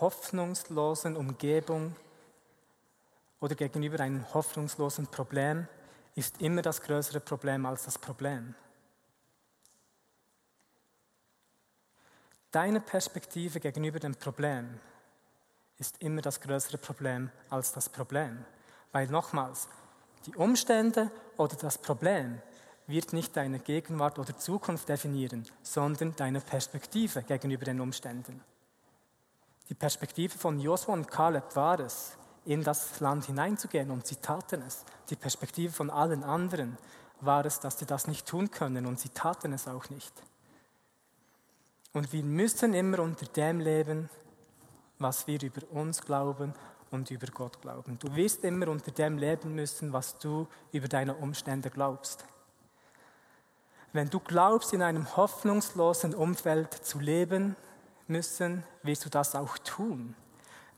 hoffnungslosen 0.00 1.16
Umgebung 1.16 1.96
oder 3.40 3.54
gegenüber 3.54 4.00
einem 4.00 4.34
hoffnungslosen 4.34 5.06
Problem 5.06 5.66
ist 6.14 6.42
immer 6.42 6.60
das 6.60 6.82
größere 6.82 7.20
Problem 7.20 7.64
als 7.64 7.84
das 7.84 7.98
Problem. 7.98 8.54
Deine 12.52 12.80
Perspektive 12.82 13.60
gegenüber 13.60 13.98
dem 13.98 14.14
Problem 14.14 14.78
ist 15.78 16.02
immer 16.02 16.20
das 16.20 16.38
größere 16.38 16.76
Problem 16.76 17.30
als 17.48 17.72
das 17.72 17.88
Problem. 17.88 18.44
Weil 18.92 19.06
nochmals, 19.06 19.68
die 20.26 20.36
Umstände 20.36 21.10
oder 21.38 21.56
das 21.56 21.78
Problem 21.78 22.42
wird 22.86 23.14
nicht 23.14 23.34
deine 23.38 23.58
Gegenwart 23.58 24.18
oder 24.18 24.36
Zukunft 24.36 24.90
definieren, 24.90 25.46
sondern 25.62 26.14
deine 26.14 26.42
Perspektive 26.42 27.22
gegenüber 27.22 27.64
den 27.64 27.80
Umständen. 27.80 28.42
Die 29.70 29.74
Perspektive 29.74 30.36
von 30.36 30.60
Josua 30.60 30.92
und 30.92 31.10
Kaleb 31.10 31.56
war 31.56 31.80
es, 31.80 32.18
in 32.44 32.62
das 32.62 33.00
Land 33.00 33.24
hineinzugehen 33.24 33.90
und 33.90 34.06
sie 34.06 34.16
taten 34.16 34.60
es. 34.60 34.84
Die 35.08 35.16
Perspektive 35.16 35.72
von 35.72 35.88
allen 35.88 36.22
anderen 36.22 36.76
war 37.22 37.46
es, 37.46 37.60
dass 37.60 37.78
sie 37.78 37.86
das 37.86 38.08
nicht 38.08 38.26
tun 38.26 38.50
können 38.50 38.84
und 38.84 39.00
sie 39.00 39.08
taten 39.08 39.54
es 39.54 39.66
auch 39.66 39.88
nicht. 39.88 40.12
Und 41.92 42.12
wir 42.12 42.22
müssen 42.22 42.72
immer 42.74 43.00
unter 43.00 43.26
dem 43.26 43.60
leben, 43.60 44.08
was 44.98 45.26
wir 45.26 45.42
über 45.42 45.62
uns 45.70 46.00
glauben 46.00 46.54
und 46.90 47.10
über 47.10 47.26
Gott 47.26 47.60
glauben. 47.60 47.98
Du 47.98 48.14
wirst 48.14 48.44
immer 48.44 48.68
unter 48.68 48.90
dem 48.90 49.18
leben 49.18 49.54
müssen, 49.54 49.92
was 49.92 50.18
du 50.18 50.46
über 50.72 50.88
deine 50.88 51.14
Umstände 51.14 51.70
glaubst. 51.70 52.24
Wenn 53.92 54.08
du 54.08 54.20
glaubst, 54.20 54.72
in 54.72 54.82
einem 54.82 55.16
hoffnungslosen 55.16 56.14
Umfeld 56.14 56.72
zu 56.72 56.98
leben 56.98 57.56
müssen, 58.06 58.64
wirst 58.82 59.04
du 59.04 59.10
das 59.10 59.34
auch 59.34 59.58
tun. 59.58 60.14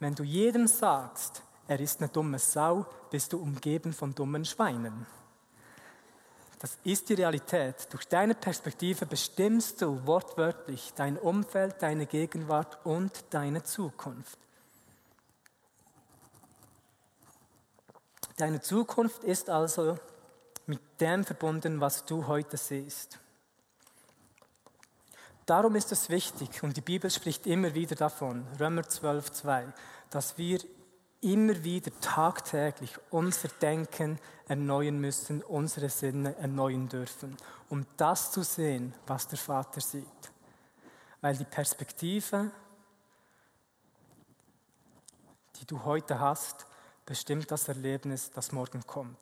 Wenn 0.01 0.17
du 0.17 0.25
jedem 0.25 0.67
sagst, 0.67 1.43
er 1.69 1.79
ist 1.79 2.01
eine 2.01 2.09
dumme 2.09 2.39
Sau, 2.39 2.87
bist 3.11 3.33
du 3.33 3.39
umgeben 3.39 3.93
von 3.93 4.15
dummen 4.15 4.45
Schweinen. 4.45 5.07
Das 6.65 6.79
ist 6.83 7.11
die 7.11 7.15
Realität. 7.15 7.93
Durch 7.93 8.09
deine 8.09 8.35
Perspektive 8.35 9.05
bestimmst 9.05 9.83
du 9.83 10.07
wortwörtlich 10.07 10.95
dein 10.97 11.19
Umfeld, 11.19 11.75
deine 11.83 12.07
Gegenwart 12.07 12.79
und 12.87 13.13
deine 13.29 13.63
Zukunft. 13.65 14.39
Deine 18.39 18.63
Zukunft 18.63 19.25
ist 19.25 19.51
also 19.51 19.99
mit 20.65 20.81
dem 21.03 21.25
verbunden, 21.25 21.83
was 21.83 22.07
du 22.07 22.27
heute 22.27 22.57
siehst. 22.57 23.19
Darum 25.45 25.77
ist 25.77 25.93
es 25.93 26.09
wichtig, 26.09 26.63
und 26.63 26.79
die 26.79 26.81
Bibel 26.81 27.11
spricht 27.11 27.47
immer 27.47 27.75
wieder 27.75 27.95
davon, 27.95 28.47
Römer 28.59 28.89
12, 28.89 29.33
2, 29.33 29.67
dass 30.09 30.39
wir 30.39 30.61
immer 31.25 31.65
wieder 31.65 31.91
tagtäglich 32.01 32.93
unser 33.11 33.49
Denken 33.49 34.19
erneuern 34.47 35.01
müssen, 35.01 35.43
unsere 35.43 35.89
Sinne 35.89 36.37
erneuern 36.37 36.89
dürfen, 36.89 37.37
um 37.71 37.87
das 37.97 38.31
zu 38.31 38.43
sehen, 38.43 38.95
was 39.07 39.27
der 39.27 39.39
Vater 39.39 39.81
sieht. 39.81 40.05
Weil 41.23 41.37
die 41.37 41.47
Perspektive, 41.47 42.51
die 45.57 45.65
du 45.65 45.83
heute 45.85 46.21
hast, 46.21 46.67
bestimmt 47.07 47.51
das 47.51 47.69
Erlebnis, 47.69 48.31
das 48.31 48.53
morgen 48.53 48.87
kommt. 48.87 49.17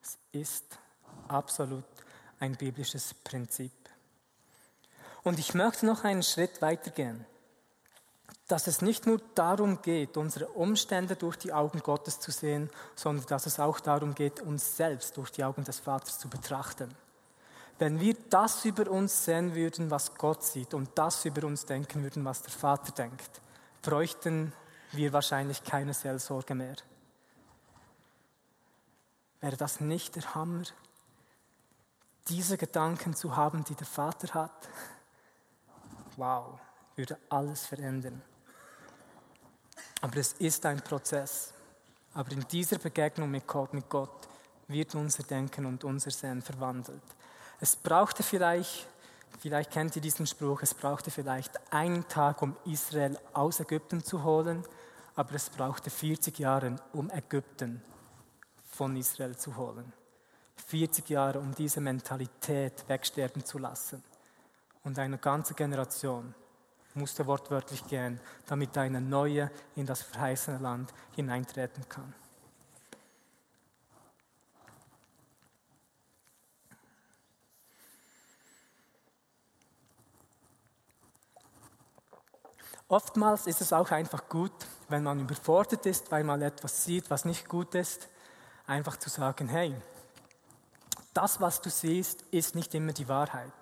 Es 0.00 0.18
ist 0.32 0.78
absolut 1.28 1.84
ein 2.40 2.56
biblisches 2.56 3.12
Prinzip. 3.12 3.72
Und 5.22 5.38
ich 5.38 5.52
möchte 5.52 5.84
noch 5.84 6.04
einen 6.04 6.22
Schritt 6.22 6.62
weitergehen, 6.62 7.26
dass 8.52 8.66
es 8.66 8.82
nicht 8.82 9.06
nur 9.06 9.18
darum 9.34 9.80
geht, 9.80 10.18
unsere 10.18 10.46
Umstände 10.48 11.16
durch 11.16 11.36
die 11.38 11.54
Augen 11.54 11.78
Gottes 11.78 12.20
zu 12.20 12.30
sehen, 12.30 12.68
sondern 12.94 13.24
dass 13.24 13.46
es 13.46 13.58
auch 13.58 13.80
darum 13.80 14.14
geht, 14.14 14.42
uns 14.42 14.76
selbst 14.76 15.16
durch 15.16 15.32
die 15.32 15.42
Augen 15.42 15.64
des 15.64 15.80
Vaters 15.80 16.18
zu 16.18 16.28
betrachten. 16.28 16.94
Wenn 17.78 17.98
wir 17.98 18.14
das 18.28 18.66
über 18.66 18.90
uns 18.90 19.24
sehen 19.24 19.54
würden, 19.54 19.90
was 19.90 20.14
Gott 20.16 20.44
sieht, 20.44 20.74
und 20.74 20.90
das 20.96 21.24
über 21.24 21.46
uns 21.46 21.64
denken 21.64 22.02
würden, 22.02 22.26
was 22.26 22.42
der 22.42 22.52
Vater 22.52 22.92
denkt, 22.92 23.40
bräuchten 23.80 24.52
wir 24.90 25.14
wahrscheinlich 25.14 25.64
keine 25.64 25.94
Seelsorge 25.94 26.54
mehr. 26.54 26.76
Wäre 29.40 29.56
das 29.56 29.80
nicht 29.80 30.14
der 30.14 30.34
Hammer, 30.34 30.64
diese 32.28 32.58
Gedanken 32.58 33.14
zu 33.14 33.34
haben, 33.34 33.64
die 33.64 33.74
der 33.76 33.86
Vater 33.86 34.34
hat? 34.34 34.68
Wow, 36.18 36.60
würde 36.96 37.16
alles 37.30 37.64
verändern. 37.64 38.20
Aber 40.02 40.16
es 40.16 40.34
ist 40.34 40.66
ein 40.66 40.80
Prozess. 40.80 41.54
Aber 42.12 42.32
in 42.32 42.44
dieser 42.48 42.78
Begegnung 42.78 43.30
mit 43.30 43.46
Gott, 43.46 43.72
mit 43.72 43.88
Gott 43.88 44.28
wird 44.68 44.94
unser 44.94 45.22
Denken 45.22 45.64
und 45.64 45.84
unser 45.84 46.10
Sehen 46.10 46.42
verwandelt. 46.42 47.02
Es 47.60 47.76
brauchte 47.76 48.22
vielleicht, 48.22 48.86
vielleicht 49.38 49.70
kennt 49.70 49.94
ihr 49.96 50.02
diesen 50.02 50.26
Spruch, 50.26 50.62
es 50.62 50.74
brauchte 50.74 51.10
vielleicht 51.10 51.58
einen 51.72 52.06
Tag, 52.08 52.42
um 52.42 52.56
Israel 52.64 53.16
aus 53.32 53.60
Ägypten 53.60 54.02
zu 54.02 54.24
holen, 54.24 54.64
aber 55.14 55.34
es 55.34 55.48
brauchte 55.48 55.88
40 55.88 56.38
Jahre, 56.38 56.76
um 56.92 57.08
Ägypten 57.10 57.80
von 58.72 58.96
Israel 58.96 59.36
zu 59.36 59.56
holen. 59.56 59.92
40 60.66 61.08
Jahre, 61.10 61.38
um 61.38 61.54
diese 61.54 61.80
Mentalität 61.80 62.84
wegsterben 62.88 63.44
zu 63.44 63.58
lassen. 63.58 64.02
Und 64.84 64.98
eine 64.98 65.18
ganze 65.18 65.54
Generation 65.54 66.34
musste 66.94 67.26
wortwörtlich 67.26 67.86
gehen, 67.86 68.20
damit 68.46 68.76
eine 68.76 69.00
neue 69.00 69.50
in 69.76 69.86
das 69.86 70.02
verheißene 70.02 70.58
Land 70.58 70.92
hineintreten 71.14 71.88
kann. 71.88 72.14
Oftmals 82.88 83.46
ist 83.46 83.62
es 83.62 83.72
auch 83.72 83.90
einfach 83.90 84.28
gut, 84.28 84.52
wenn 84.90 85.02
man 85.02 85.18
überfordert 85.18 85.86
ist, 85.86 86.10
weil 86.10 86.24
man 86.24 86.42
etwas 86.42 86.84
sieht, 86.84 87.08
was 87.08 87.24
nicht 87.24 87.48
gut 87.48 87.74
ist, 87.74 88.06
einfach 88.66 88.98
zu 88.98 89.08
sagen, 89.08 89.48
hey, 89.48 89.74
das, 91.14 91.40
was 91.40 91.62
du 91.62 91.70
siehst, 91.70 92.20
ist 92.30 92.54
nicht 92.54 92.74
immer 92.74 92.92
die 92.92 93.08
Wahrheit. 93.08 93.52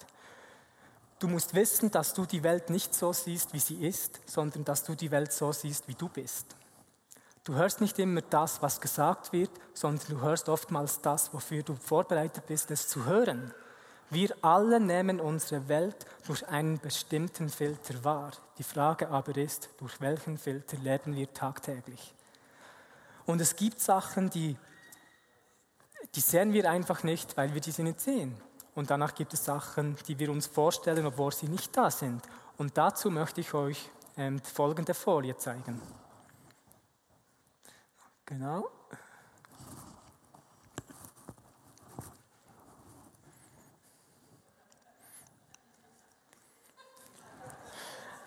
Du 1.20 1.28
musst 1.28 1.54
wissen, 1.54 1.90
dass 1.90 2.14
du 2.14 2.24
die 2.24 2.42
Welt 2.42 2.70
nicht 2.70 2.94
so 2.94 3.12
siehst, 3.12 3.52
wie 3.52 3.58
sie 3.58 3.86
ist, 3.86 4.20
sondern 4.24 4.64
dass 4.64 4.84
du 4.84 4.94
die 4.94 5.10
Welt 5.10 5.32
so 5.32 5.52
siehst, 5.52 5.86
wie 5.86 5.94
du 5.94 6.08
bist. 6.08 6.56
Du 7.44 7.54
hörst 7.54 7.82
nicht 7.82 7.98
immer 7.98 8.22
das, 8.22 8.62
was 8.62 8.80
gesagt 8.80 9.30
wird, 9.34 9.50
sondern 9.74 10.08
du 10.08 10.20
hörst 10.22 10.48
oftmals 10.48 11.02
das, 11.02 11.32
wofür 11.34 11.62
du 11.62 11.74
vorbereitet 11.74 12.46
bist, 12.46 12.70
es 12.70 12.88
zu 12.88 13.04
hören. 13.04 13.52
Wir 14.08 14.34
alle 14.40 14.80
nehmen 14.80 15.20
unsere 15.20 15.68
Welt 15.68 16.06
durch 16.26 16.48
einen 16.48 16.78
bestimmten 16.78 17.50
Filter 17.50 18.02
wahr. 18.02 18.32
Die 18.56 18.62
Frage 18.62 19.10
aber 19.10 19.36
ist, 19.36 19.68
durch 19.76 20.00
welchen 20.00 20.38
Filter 20.38 20.78
leben 20.78 21.14
wir 21.14 21.32
tagtäglich? 21.34 22.14
Und 23.26 23.42
es 23.42 23.56
gibt 23.56 23.78
Sachen, 23.78 24.30
die, 24.30 24.56
die 26.14 26.20
sehen 26.20 26.54
wir 26.54 26.70
einfach 26.70 27.02
nicht, 27.02 27.36
weil 27.36 27.52
wir 27.52 27.60
diese 27.60 27.82
nicht 27.82 28.00
sehen. 28.00 28.40
Und 28.80 28.90
danach 28.90 29.14
gibt 29.14 29.34
es 29.34 29.44
Sachen, 29.44 29.94
die 30.08 30.18
wir 30.18 30.30
uns 30.30 30.46
vorstellen, 30.46 31.04
obwohl 31.04 31.34
sie 31.34 31.48
nicht 31.48 31.76
da 31.76 31.90
sind. 31.90 32.22
Und 32.56 32.78
dazu 32.78 33.10
möchte 33.10 33.42
ich 33.42 33.52
euch 33.52 33.90
ähm, 34.16 34.40
folgende 34.40 34.94
Folie 34.94 35.36
zeigen. 35.36 35.82
Genau. 38.24 38.70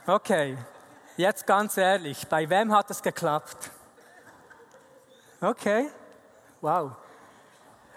Okay, 0.06 0.56
jetzt 1.18 1.48
ganz 1.48 1.78
ehrlich, 1.78 2.28
bei 2.28 2.48
wem 2.48 2.72
hat 2.72 2.92
es 2.92 3.02
geklappt? 3.02 3.72
Okay, 5.42 5.90
wow. 6.62 7.03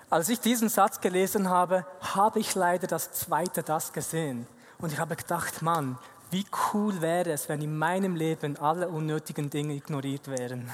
Als 0.09 0.29
ich 0.29 0.39
diesen 0.39 0.69
Satz 0.69 1.01
gelesen 1.01 1.51
habe, 1.51 1.85
habe 2.01 2.39
ich 2.39 2.55
leider 2.55 2.87
das 2.87 3.13
zweite 3.13 3.63
das 3.63 3.93
gesehen. 3.93 4.47
Und 4.79 4.93
ich 4.93 4.99
habe 4.99 5.17
gedacht, 5.17 5.63
Mann, 5.63 5.99
wie 6.31 6.47
cool 6.73 7.01
wäre 7.01 7.33
es, 7.33 7.49
wenn 7.49 7.61
in 7.61 7.77
meinem 7.77 8.15
Leben 8.15 8.57
alle 8.59 8.89
unnötigen 8.89 9.51
Dinge 9.51 9.75
ignoriert 9.75 10.29
wären. 10.29 10.71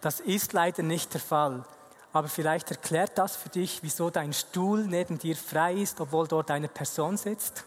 Das 0.00 0.20
ist 0.20 0.52
leider 0.52 0.82
nicht 0.82 1.14
der 1.14 1.20
Fall. 1.20 1.64
Aber 2.12 2.28
vielleicht 2.28 2.70
erklärt 2.70 3.16
das 3.16 3.34
für 3.34 3.48
dich, 3.48 3.82
wieso 3.82 4.10
dein 4.10 4.32
Stuhl 4.32 4.84
neben 4.86 5.18
dir 5.18 5.36
frei 5.36 5.74
ist, 5.74 6.00
obwohl 6.00 6.28
dort 6.28 6.50
eine 6.50 6.68
Person 6.68 7.16
sitzt. 7.16 7.64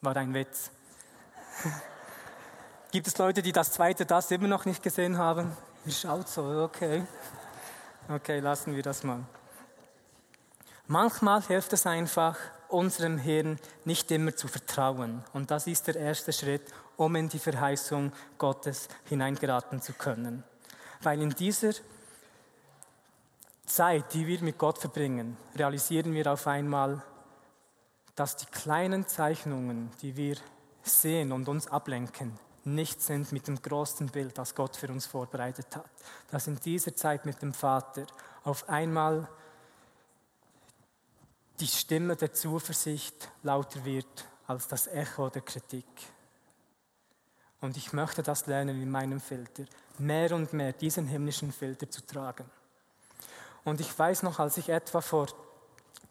War 0.00 0.16
ein 0.16 0.34
Witz. 0.34 0.70
Gibt 2.90 3.06
es 3.06 3.16
Leute, 3.18 3.42
die 3.42 3.52
das 3.52 3.72
zweite 3.72 4.04
das 4.04 4.30
immer 4.32 4.48
noch 4.48 4.64
nicht 4.64 4.82
gesehen 4.82 5.16
haben? 5.18 5.56
Ihr 5.86 5.92
schaut 5.92 6.28
so, 6.28 6.42
okay. 6.64 7.04
Okay, 8.08 8.40
lassen 8.40 8.74
wir 8.74 8.82
das 8.82 9.04
mal. 9.04 9.24
Manchmal 10.86 11.42
hilft 11.42 11.72
es 11.72 11.86
einfach, 11.86 12.36
unserem 12.68 13.18
Hirn 13.18 13.58
nicht 13.84 14.10
immer 14.10 14.34
zu 14.34 14.48
vertrauen. 14.48 15.24
Und 15.32 15.50
das 15.50 15.66
ist 15.66 15.86
der 15.86 15.96
erste 15.96 16.32
Schritt, 16.32 16.62
um 16.96 17.14
in 17.16 17.28
die 17.28 17.38
Verheißung 17.38 18.12
Gottes 18.38 18.88
hineingeraten 19.04 19.80
zu 19.80 19.92
können. 19.92 20.44
Weil 21.02 21.22
in 21.22 21.30
dieser 21.30 21.72
Zeit, 23.66 24.12
die 24.14 24.26
wir 24.26 24.42
mit 24.42 24.58
Gott 24.58 24.78
verbringen, 24.78 25.36
realisieren 25.56 26.12
wir 26.12 26.32
auf 26.32 26.46
einmal, 26.46 27.02
dass 28.16 28.36
die 28.36 28.46
kleinen 28.46 29.06
Zeichnungen, 29.06 29.90
die 30.02 30.16
wir 30.16 30.36
sehen 30.82 31.32
und 31.32 31.48
uns 31.48 31.68
ablenken, 31.68 32.38
nicht 32.74 33.02
sind 33.02 33.32
mit 33.32 33.46
dem 33.48 33.60
großen 33.60 34.08
Bild, 34.08 34.36
das 34.38 34.54
Gott 34.54 34.76
für 34.76 34.88
uns 34.88 35.06
vorbereitet 35.06 35.74
hat. 35.76 35.90
Dass 36.30 36.46
in 36.46 36.56
dieser 36.56 36.94
Zeit 36.94 37.26
mit 37.26 37.42
dem 37.42 37.54
Vater 37.54 38.06
auf 38.44 38.68
einmal 38.68 39.28
die 41.60 41.66
Stimme 41.66 42.16
der 42.16 42.32
Zuversicht 42.32 43.30
lauter 43.42 43.84
wird 43.84 44.26
als 44.46 44.66
das 44.66 44.86
Echo 44.86 45.28
der 45.28 45.42
Kritik. 45.42 45.86
Und 47.60 47.76
ich 47.76 47.92
möchte 47.92 48.22
das 48.22 48.46
lernen 48.46 48.80
in 48.80 48.90
meinem 48.90 49.20
Filter, 49.20 49.64
mehr 49.98 50.32
und 50.32 50.52
mehr 50.52 50.72
diesen 50.72 51.06
himmlischen 51.06 51.52
Filter 51.52 51.90
zu 51.90 52.04
tragen. 52.06 52.50
Und 53.64 53.80
ich 53.80 53.98
weiß 53.98 54.22
noch, 54.22 54.38
als 54.38 54.56
ich 54.56 54.70
etwa 54.70 55.02
vor 55.02 55.26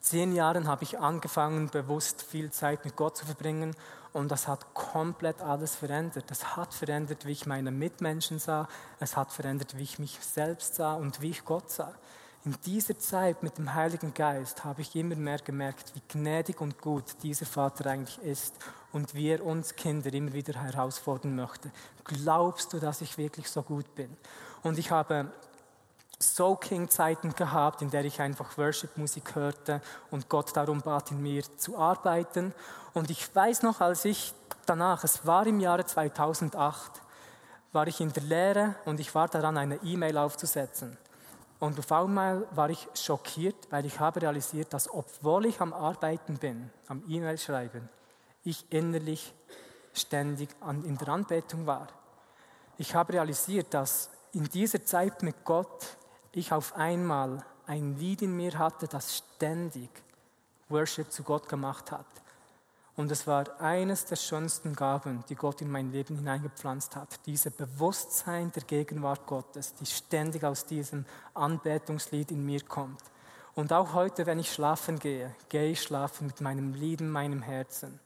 zehn 0.00 0.32
Jahren 0.34 0.66
habe 0.66 0.84
ich 0.84 0.98
angefangen, 0.98 1.68
bewusst 1.68 2.22
viel 2.22 2.50
Zeit 2.50 2.84
mit 2.84 2.96
Gott 2.96 3.16
zu 3.16 3.26
verbringen 3.26 3.74
und 4.12 4.30
das 4.30 4.48
hat 4.48 4.74
komplett 4.74 5.40
alles 5.40 5.76
verändert. 5.76 6.24
Das 6.28 6.56
hat 6.56 6.74
verändert, 6.74 7.26
wie 7.26 7.32
ich 7.32 7.46
meine 7.46 7.70
Mitmenschen 7.70 8.38
sah, 8.38 8.68
es 8.98 9.16
hat 9.16 9.32
verändert, 9.32 9.76
wie 9.76 9.82
ich 9.82 9.98
mich 9.98 10.18
selbst 10.20 10.74
sah 10.74 10.94
und 10.94 11.20
wie 11.20 11.30
ich 11.30 11.44
Gott 11.44 11.70
sah. 11.70 11.94
In 12.44 12.56
dieser 12.64 12.98
Zeit 12.98 13.42
mit 13.42 13.58
dem 13.58 13.74
Heiligen 13.74 14.14
Geist 14.14 14.64
habe 14.64 14.80
ich 14.80 14.96
immer 14.96 15.14
mehr 15.14 15.40
gemerkt, 15.40 15.92
wie 15.94 16.00
gnädig 16.08 16.62
und 16.62 16.80
gut 16.80 17.04
dieser 17.22 17.44
Vater 17.44 17.90
eigentlich 17.90 18.18
ist 18.22 18.54
und 18.92 19.14
wie 19.14 19.28
er 19.28 19.44
uns 19.44 19.76
Kinder 19.76 20.10
immer 20.14 20.32
wieder 20.32 20.58
herausfordern 20.58 21.36
möchte. 21.36 21.70
Glaubst 22.02 22.72
du, 22.72 22.78
dass 22.78 23.02
ich 23.02 23.18
wirklich 23.18 23.46
so 23.50 23.62
gut 23.62 23.94
bin? 23.94 24.16
Und 24.62 24.78
ich 24.78 24.90
habe 24.90 25.30
Soaking-Zeiten 26.22 27.34
gehabt, 27.34 27.82
in 27.82 27.90
der 27.90 28.04
ich 28.04 28.20
einfach 28.20 28.58
Worship-Musik 28.58 29.34
hörte 29.34 29.80
und 30.10 30.28
Gott 30.28 30.54
darum 30.54 30.80
bat, 30.82 31.10
in 31.10 31.22
mir 31.22 31.42
zu 31.56 31.78
arbeiten. 31.78 32.54
Und 32.92 33.10
ich 33.10 33.34
weiß 33.34 33.62
noch, 33.62 33.80
als 33.80 34.04
ich 34.04 34.34
danach, 34.66 35.02
es 35.02 35.26
war 35.26 35.46
im 35.46 35.60
Jahre 35.60 35.86
2008, 35.86 37.00
war 37.72 37.86
ich 37.86 38.00
in 38.00 38.12
der 38.12 38.22
Lehre 38.22 38.74
und 38.84 39.00
ich 39.00 39.14
war 39.14 39.28
daran, 39.28 39.56
eine 39.56 39.76
E-Mail 39.76 40.18
aufzusetzen. 40.18 40.98
Und 41.58 41.78
auf 41.78 41.92
einmal 41.92 42.46
war 42.52 42.70
ich 42.70 42.88
schockiert, 42.94 43.70
weil 43.70 43.84
ich 43.86 44.00
habe 44.00 44.22
realisiert, 44.22 44.72
dass 44.72 44.92
obwohl 44.92 45.46
ich 45.46 45.60
am 45.60 45.72
Arbeiten 45.72 46.38
bin, 46.38 46.70
am 46.88 47.02
E-Mail 47.06 47.38
schreiben, 47.38 47.88
ich 48.44 48.64
innerlich 48.72 49.34
ständig 49.92 50.50
in 50.66 50.96
der 50.96 51.08
Anbetung 51.08 51.66
war. 51.66 51.88
Ich 52.78 52.94
habe 52.94 53.12
realisiert, 53.12 53.74
dass 53.74 54.10
in 54.32 54.44
dieser 54.44 54.84
Zeit 54.84 55.22
mit 55.22 55.44
Gott 55.44 55.98
ich 56.32 56.52
auf 56.52 56.76
einmal 56.76 57.44
ein 57.66 57.96
Lied 57.98 58.22
in 58.22 58.36
mir 58.36 58.58
hatte, 58.58 58.88
das 58.88 59.18
ständig 59.18 59.90
Worship 60.68 61.10
zu 61.10 61.22
Gott 61.22 61.48
gemacht 61.48 61.90
hat. 61.90 62.06
Und 62.96 63.10
es 63.10 63.26
war 63.26 63.60
eines 63.60 64.04
der 64.04 64.16
schönsten 64.16 64.74
Gaben, 64.74 65.24
die 65.28 65.34
Gott 65.34 65.62
in 65.62 65.70
mein 65.70 65.90
Leben 65.90 66.16
hineingepflanzt 66.16 66.96
hat. 66.96 67.20
Dieses 67.26 67.52
Bewusstsein 67.52 68.52
der 68.52 68.64
Gegenwart 68.64 69.26
Gottes, 69.26 69.74
die 69.74 69.86
ständig 69.86 70.44
aus 70.44 70.66
diesem 70.66 71.06
Anbetungslied 71.34 72.30
in 72.30 72.44
mir 72.44 72.62
kommt. 72.62 73.00
Und 73.54 73.72
auch 73.72 73.94
heute, 73.94 74.26
wenn 74.26 74.38
ich 74.38 74.52
schlafen 74.52 74.98
gehe, 74.98 75.34
gehe 75.48 75.70
ich 75.70 75.82
schlafen 75.82 76.26
mit 76.26 76.40
meinem 76.40 76.74
Lied 76.74 77.00
in 77.00 77.10
meinem 77.10 77.42
Herzen, 77.42 77.98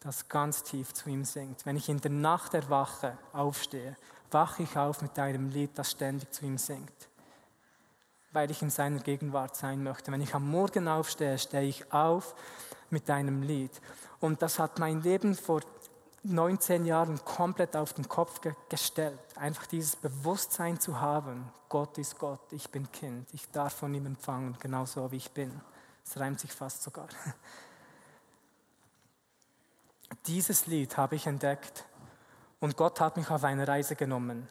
das 0.00 0.28
ganz 0.28 0.62
tief 0.62 0.94
zu 0.94 1.10
ihm 1.10 1.24
singt. 1.24 1.66
Wenn 1.66 1.76
ich 1.76 1.88
in 1.88 2.00
der 2.00 2.10
Nacht 2.10 2.54
erwache, 2.54 3.18
aufstehe, 3.32 3.96
wache 4.30 4.62
ich 4.62 4.76
auf 4.76 5.02
mit 5.02 5.18
einem 5.18 5.50
Lied, 5.50 5.70
das 5.74 5.90
ständig 5.90 6.32
zu 6.32 6.44
ihm 6.44 6.58
singt, 6.58 7.08
weil 8.32 8.50
ich 8.50 8.62
in 8.62 8.70
seiner 8.70 9.00
Gegenwart 9.00 9.56
sein 9.56 9.82
möchte. 9.82 10.12
Wenn 10.12 10.20
ich 10.20 10.34
am 10.34 10.50
Morgen 10.50 10.88
aufstehe, 10.88 11.38
stehe 11.38 11.68
ich 11.68 11.92
auf 11.92 12.34
mit 12.90 13.08
einem 13.10 13.42
Lied. 13.42 13.80
Und 14.20 14.42
das 14.42 14.58
hat 14.58 14.78
mein 14.78 15.02
Leben 15.02 15.34
vor 15.34 15.60
19 16.24 16.84
Jahren 16.84 17.24
komplett 17.24 17.76
auf 17.76 17.94
den 17.94 18.08
Kopf 18.08 18.40
ge 18.40 18.54
gestellt. 18.68 19.18
Einfach 19.36 19.66
dieses 19.66 19.96
Bewusstsein 19.96 20.78
zu 20.78 21.00
haben, 21.00 21.50
Gott 21.68 21.96
ist 21.98 22.18
Gott, 22.18 22.52
ich 22.52 22.68
bin 22.70 22.90
Kind, 22.90 23.28
ich 23.32 23.48
darf 23.50 23.74
von 23.74 23.94
ihm 23.94 24.06
empfangen, 24.06 24.56
genauso 24.58 25.10
wie 25.10 25.16
ich 25.16 25.30
bin. 25.30 25.60
Es 26.04 26.18
reimt 26.18 26.40
sich 26.40 26.52
fast 26.52 26.82
sogar. 26.82 27.08
Dieses 30.26 30.66
Lied 30.66 30.96
habe 30.96 31.16
ich 31.16 31.26
entdeckt 31.26 31.84
und 32.60 32.76
Gott 32.76 33.00
hat 33.00 33.16
mich 33.16 33.30
auf 33.30 33.44
eine 33.44 33.68
Reise 33.68 33.94
genommen. 33.94 34.48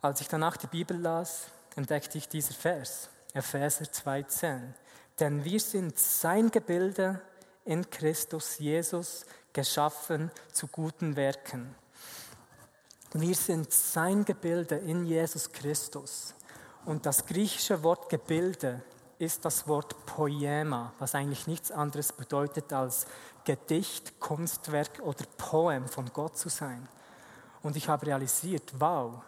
Als 0.00 0.20
ich 0.20 0.28
danach 0.28 0.56
die 0.56 0.66
Bibel 0.66 0.98
las, 0.98 1.46
entdeckte 1.76 2.18
ich 2.18 2.28
diesen 2.28 2.54
Vers, 2.54 3.10
Epheser 3.34 3.84
2,10. 3.84 4.60
Denn 5.20 5.44
wir 5.44 5.60
sind 5.60 5.98
sein 5.98 6.50
Gebilde 6.50 7.20
in 7.64 7.88
Christus 7.90 8.58
Jesus 8.58 9.26
geschaffen 9.52 10.30
zu 10.52 10.66
guten 10.68 11.16
Werken. 11.16 11.74
Wir 13.12 13.34
sind 13.34 13.72
sein 13.72 14.24
Gebilde 14.24 14.76
in 14.76 15.04
Jesus 15.04 15.52
Christus. 15.52 16.34
Und 16.84 17.06
das 17.06 17.26
griechische 17.26 17.82
Wort 17.82 18.08
Gebilde 18.08 18.82
ist 19.18 19.44
das 19.44 19.68
Wort 19.68 20.04
Poema, 20.06 20.92
was 20.98 21.14
eigentlich 21.14 21.46
nichts 21.46 21.70
anderes 21.70 22.12
bedeutet 22.12 22.72
als 22.72 23.06
Gedicht, 23.44 24.18
Kunstwerk 24.20 25.00
oder 25.02 25.24
Poem 25.36 25.86
von 25.88 26.12
Gott 26.12 26.36
zu 26.36 26.48
sein. 26.48 26.88
Und 27.62 27.76
ich 27.76 27.88
habe 27.88 28.06
realisiert, 28.06 28.74
wow, 28.78 29.22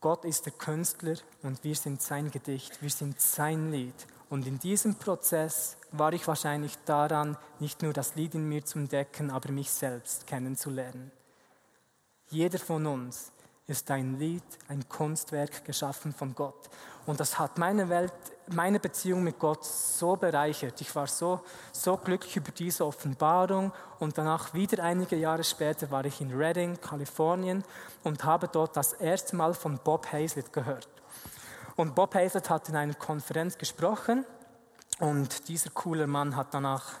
Gott 0.00 0.24
ist 0.24 0.46
der 0.46 0.52
Künstler 0.52 1.16
und 1.42 1.64
wir 1.64 1.74
sind 1.74 2.00
sein 2.00 2.30
Gedicht, 2.30 2.80
wir 2.80 2.90
sind 2.90 3.20
sein 3.20 3.72
Lied. 3.72 4.06
Und 4.30 4.46
in 4.46 4.58
diesem 4.58 4.94
Prozess 4.94 5.76
war 5.90 6.12
ich 6.12 6.26
wahrscheinlich 6.28 6.76
daran, 6.84 7.36
nicht 7.58 7.82
nur 7.82 7.92
das 7.92 8.14
Lied 8.14 8.34
in 8.34 8.48
mir 8.48 8.64
zu 8.64 8.78
entdecken, 8.78 9.30
aber 9.30 9.50
mich 9.50 9.70
selbst 9.70 10.26
kennenzulernen. 10.26 11.10
Jeder 12.28 12.58
von 12.58 12.86
uns 12.86 13.32
ist 13.66 13.90
ein 13.90 14.18
Lied, 14.18 14.44
ein 14.68 14.88
Kunstwerk 14.88 15.64
geschaffen 15.64 16.12
von 16.14 16.34
Gott. 16.34 16.68
Und 17.06 17.18
das 17.18 17.38
hat 17.38 17.58
meine 17.58 17.88
Welt, 17.88 18.12
meine 18.52 18.80
Beziehung 18.80 19.22
mit 19.22 19.38
Gott 19.38 19.64
so 19.64 20.16
bereichert. 20.16 20.80
Ich 20.80 20.94
war 20.94 21.06
so, 21.06 21.40
so 21.72 21.96
glücklich 21.96 22.36
über 22.36 22.50
diese 22.50 22.86
Offenbarung. 22.86 23.72
Und 23.98 24.18
danach, 24.18 24.54
wieder 24.54 24.82
einige 24.82 25.16
Jahre 25.16 25.44
später, 25.44 25.90
war 25.90 26.04
ich 26.04 26.20
in 26.20 26.34
Redding, 26.34 26.80
Kalifornien 26.80 27.64
und 28.04 28.24
habe 28.24 28.48
dort 28.48 28.76
das 28.76 28.94
erste 28.94 29.36
Mal 29.36 29.54
von 29.54 29.78
Bob 29.78 30.10
Hazlett 30.12 30.52
gehört. 30.52 30.88
Und 31.76 31.94
Bob 31.94 32.14
Hazlett 32.14 32.50
hat 32.50 32.68
in 32.68 32.76
einer 32.76 32.94
Konferenz 32.94 33.56
gesprochen 33.56 34.24
und 34.98 35.48
dieser 35.48 35.70
coole 35.70 36.06
Mann 36.06 36.34
hat 36.34 36.52
danach 36.52 36.94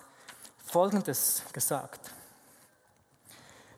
Folgendes 0.64 1.42
gesagt. 1.52 2.12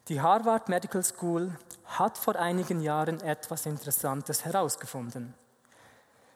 Die 0.08 0.20
Harvard 0.20 0.68
Medical 0.68 1.02
School 1.04 1.56
hat 1.86 2.18
vor 2.18 2.36
einigen 2.36 2.80
Jahren 2.80 3.20
etwas 3.20 3.64
Interessantes 3.66 4.44
herausgefunden. 4.44 5.34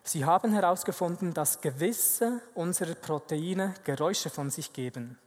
Sie 0.07 0.23
haben 0.23 0.53
herausgefunden, 0.53 1.33
dass 1.33 1.61
gewisse 1.61 2.39
unserer 2.53 2.93
Proteine 2.93 3.73
Geräusche 3.83 4.29
von 4.29 4.51
sich 4.51 4.71
geben. 4.71 5.17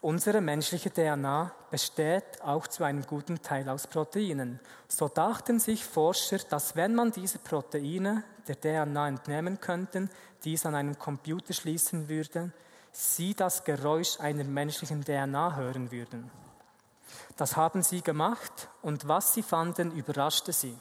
Unsere 0.00 0.40
menschliche 0.40 0.92
DNA 0.92 1.50
besteht 1.72 2.40
auch 2.40 2.68
zu 2.68 2.84
einem 2.84 3.04
guten 3.04 3.42
Teil 3.42 3.68
aus 3.68 3.88
Proteinen. 3.88 4.60
So 4.86 5.08
dachten 5.08 5.58
sich 5.58 5.84
Forscher, 5.84 6.38
dass 6.38 6.76
wenn 6.76 6.94
man 6.94 7.10
diese 7.10 7.40
Proteine 7.40 8.22
der 8.46 8.60
DNA 8.60 9.08
entnehmen 9.08 9.60
könnte, 9.60 10.08
dies 10.44 10.64
an 10.64 10.76
einem 10.76 10.96
Computer 10.96 11.52
schließen 11.52 12.08
würde, 12.08 12.52
sie 12.92 13.34
das 13.34 13.64
Geräusch 13.64 14.20
einer 14.20 14.44
menschlichen 14.44 15.04
DNA 15.04 15.56
hören 15.56 15.90
würden. 15.90 16.30
Das 17.36 17.56
haben 17.56 17.82
sie 17.82 18.02
gemacht 18.02 18.68
und 18.82 19.08
was 19.08 19.34
sie 19.34 19.42
fanden, 19.42 19.90
überraschte 19.90 20.52
sie. 20.52 20.78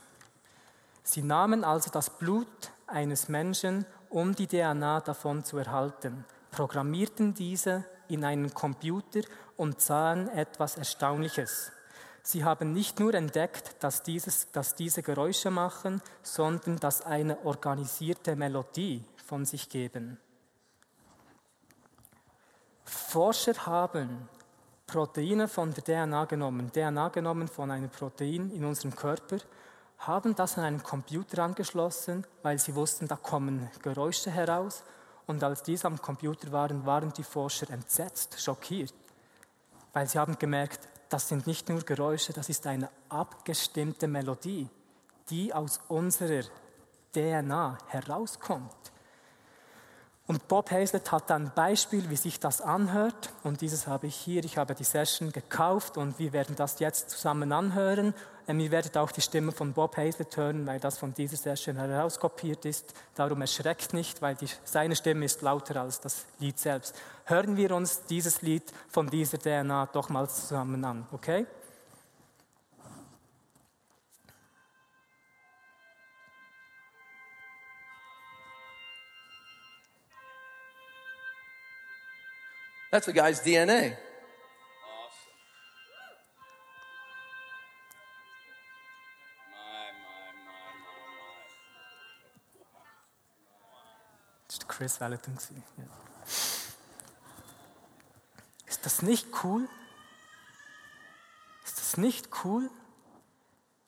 Sie 1.02 1.24
nahmen 1.24 1.64
also 1.64 1.90
das 1.90 2.12
Blut 2.12 2.72
eines 2.88 3.30
Menschen, 3.30 3.86
um 4.10 4.36
die 4.36 4.48
DNA 4.48 5.02
davon 5.02 5.43
zu 5.43 5.58
erhalten, 5.58 6.26
programmierten 6.52 7.34
diese 7.34 7.86
in 8.08 8.24
einen 8.24 8.54
Computer 8.54 9.21
und 9.58 9.82
sahen 9.82 10.30
etwas 10.30 10.78
Erstaunliches. 10.78 11.71
Sie 12.21 12.43
haben 12.43 12.74
nicht 12.74 13.00
nur 13.00 13.13
entdeckt, 13.13 13.84
dass, 13.84 14.02
dieses, 14.02 14.52
dass 14.52 14.74
diese 14.74 15.04
Geräusche 15.04 15.52
machen, 15.52 16.02
sondern 16.24 16.78
dass 16.78 17.02
eine 17.02 17.45
organisierte 17.45 18.36
Melodie 18.36 19.04
von 19.26 19.45
sich 19.45 19.69
geben. 19.69 20.17
Forscher 22.84 23.54
haben 23.65 24.28
Proteine 24.88 25.48
von 25.48 25.74
der 25.74 25.84
DNA 25.84 26.26
genommen, 26.26 26.71
DNA 26.71 27.10
genommen 27.10 27.48
von 27.48 27.71
einem 27.71 27.89
Protein 27.89 28.52
in 28.52 28.65
unserem 28.65 28.95
Körper, 28.95 29.38
haben 29.99 30.36
das 30.36 30.58
an 30.58 30.65
einen 30.65 30.84
Computer 30.84 31.43
angeschlossen, 31.43 32.25
weil 32.43 32.60
sie 32.60 32.75
wussten, 32.75 33.08
da 33.08 33.15
kommen 33.15 33.69
Geräusche 33.81 34.31
heraus 34.31 34.84
und 35.25 35.43
als 35.43 35.63
dies 35.63 35.86
am 35.86 36.01
Computer 36.01 36.51
waren, 36.51 36.86
waren 36.86 37.12
die 37.13 37.23
Forscher 37.23 37.69
entsetzt, 37.69 38.39
schockiert, 38.39 38.93
weil 39.93 40.08
sie 40.08 40.19
haben 40.19 40.38
gemerkt, 40.38 40.88
das 41.10 41.29
sind 41.29 41.47
nicht 41.47 41.69
nur 41.69 41.81
Geräusche, 41.81 42.34
das 42.34 42.49
ist 42.49 42.67
eine 42.67 42.89
abgestimmte 43.10 44.08
Melodie, 44.08 44.67
die 45.29 45.53
aus 45.53 45.79
unserer 45.88 46.43
DNA 47.13 47.77
herauskommt. 47.88 48.91
Und 50.28 50.48
Bob 50.48 50.72
Hazlett 50.72 51.12
hat 51.12 51.30
ein 51.30 51.52
Beispiel, 51.54 52.10
wie 52.10 52.16
sich 52.16 52.40
das 52.40 52.60
anhört. 52.60 53.30
Und 53.44 53.62
dieses 53.62 53.86
habe 53.86 54.08
ich 54.08 54.16
hier. 54.16 54.44
Ich 54.44 54.58
habe 54.58 54.74
die 54.74 54.84
Session 54.84 55.32
gekauft 55.32 55.98
und 55.98 56.18
wir 56.18 56.34
werden 56.34 56.56
das 56.56 56.80
jetzt 56.80 57.12
zusammen 57.12 57.52
anhören. 57.52 58.16
Und 58.48 58.60
ihr 58.60 58.72
werdet 58.72 58.98
auch 58.98 59.12
die 59.12 59.22
Stimme 59.22 59.52
von 59.52 59.74
Bob 59.74 59.98
Hazlett 59.98 60.36
hören, 60.36 60.66
weil 60.66 60.80
das 60.80 60.98
von 60.98 61.14
dieser 61.14 61.38
Session 61.38 61.76
herauskopiert 61.78 62.66
ist. 62.66 62.94
Darum 63.14 63.42
erschreckt 63.42 63.94
nicht, 63.94 64.22
weil 64.24 64.36
die, 64.36 64.48
seine 64.64 64.96
Stimme 64.96 65.26
ist 65.26 65.44
lauter 65.44 65.82
als 65.82 66.00
das 66.00 66.26
Lied 66.40 66.58
selbst. 66.58 66.96
Hören 67.26 67.56
wir 67.56 67.76
uns 67.76 68.04
dieses 68.06 68.42
Lied 68.42 68.64
von 68.90 69.08
dieser 69.08 69.38
DNA 69.38 69.88
doch 69.88 70.10
mal 70.10 70.28
zusammen 70.28 70.84
an, 70.86 71.08
okay? 71.12 71.46
That's 82.95 83.08
the 83.08 83.12
guy's 83.12 83.41
DNA. 83.41 83.97
Das 94.47 94.62
war 94.62 94.67
Chris 94.69 95.01
Valentin. 95.01 95.38
Ja. 95.75 95.84
Ist 98.65 98.86
das 98.86 99.01
nicht 99.01 99.27
cool? 99.43 99.67
Ist 101.65 101.77
das 101.77 101.97
nicht 101.97 102.29
cool? 102.45 102.71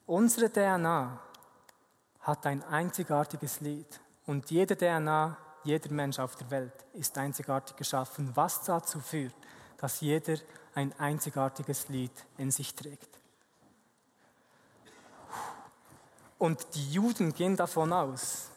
Unsere 0.06 0.52
DNA 0.52 1.18
hat 2.20 2.46
ein 2.46 2.62
einzigartiges 2.62 3.62
Lied 3.62 4.02
und 4.26 4.52
jede 4.52 4.76
DNA 4.76 5.38
jeder 5.68 5.92
Mensch 5.92 6.18
auf 6.18 6.36
der 6.38 6.50
Welt 6.50 6.74
ist 6.94 7.18
einzigartig 7.18 7.76
geschaffen, 7.76 8.32
was 8.36 8.64
dazu 8.64 9.00
führt, 9.00 9.36
dass 9.78 10.02
jeder 10.02 10.38
ein 10.74 10.98
einzigartiges 10.98 11.90
Lied 11.90 12.12
in 12.38 12.52
sich 12.52 12.74
trägt. 12.74 13.10
Und 16.38 16.76
die 16.76 16.92
Juden 16.92 17.34
gehen 17.34 17.56
davon 17.56 17.92
aus, 17.92 18.50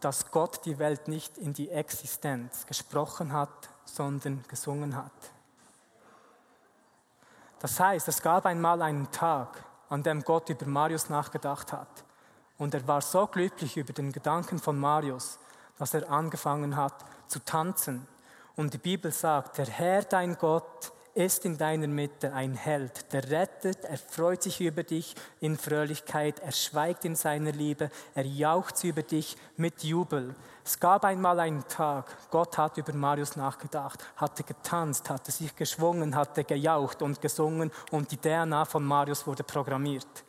dass 0.00 0.30
Gott 0.30 0.64
die 0.64 0.78
Welt 0.78 1.08
nicht 1.08 1.36
in 1.38 1.52
die 1.52 1.70
Existenz 1.70 2.66
gesprochen 2.66 3.32
hat, 3.32 3.68
sondern 3.84 4.44
gesungen 4.48 4.96
hat. 4.96 5.12
Das 7.58 7.78
heißt, 7.80 8.06
es 8.08 8.22
gab 8.22 8.46
einmal 8.46 8.80
einen 8.80 9.10
Tag, 9.10 9.64
an 9.88 10.02
dem 10.02 10.22
Gott 10.22 10.48
über 10.48 10.66
Marius 10.66 11.08
nachgedacht 11.08 11.72
hat. 11.72 12.04
Und 12.56 12.74
er 12.74 12.86
war 12.86 13.00
so 13.00 13.26
glücklich 13.26 13.76
über 13.76 13.92
den 13.92 14.12
Gedanken 14.12 14.58
von 14.58 14.78
Marius, 14.78 15.38
dass 15.78 15.94
er 15.94 16.10
angefangen 16.10 16.76
hat 16.76 17.04
zu 17.26 17.38
tanzen. 17.44 18.06
Und 18.56 18.74
die 18.74 18.78
Bibel 18.78 19.12
sagt, 19.12 19.58
der 19.58 19.66
Herr 19.66 20.02
dein 20.02 20.36
Gott 20.36 20.92
ist 21.18 21.44
in 21.44 21.58
deiner 21.58 21.88
Mitte 21.88 22.32
ein 22.32 22.54
Held, 22.54 23.12
der 23.12 23.28
rettet, 23.28 23.84
er 23.84 23.98
freut 23.98 24.44
sich 24.44 24.60
über 24.60 24.84
dich 24.84 25.16
in 25.40 25.58
Fröhlichkeit, 25.58 26.38
er 26.38 26.52
schweigt 26.52 27.04
in 27.04 27.16
seiner 27.16 27.50
Liebe, 27.50 27.90
er 28.14 28.24
jaucht 28.24 28.84
über 28.84 29.02
dich 29.02 29.36
mit 29.56 29.82
Jubel. 29.82 30.36
Es 30.64 30.78
gab 30.78 31.04
einmal 31.04 31.40
einen 31.40 31.66
Tag, 31.66 32.16
Gott 32.30 32.56
hat 32.56 32.78
über 32.78 32.92
Marius 32.92 33.34
nachgedacht, 33.34 34.04
hatte 34.16 34.44
getanzt, 34.44 35.10
hatte 35.10 35.32
sich 35.32 35.56
geschwungen, 35.56 36.14
hatte 36.14 36.44
gejaucht 36.44 37.02
und 37.02 37.20
gesungen 37.20 37.72
und 37.90 38.12
die 38.12 38.18
DNA 38.18 38.64
von 38.64 38.84
Marius 38.84 39.26
wurde 39.26 39.42
programmiert. 39.42 40.24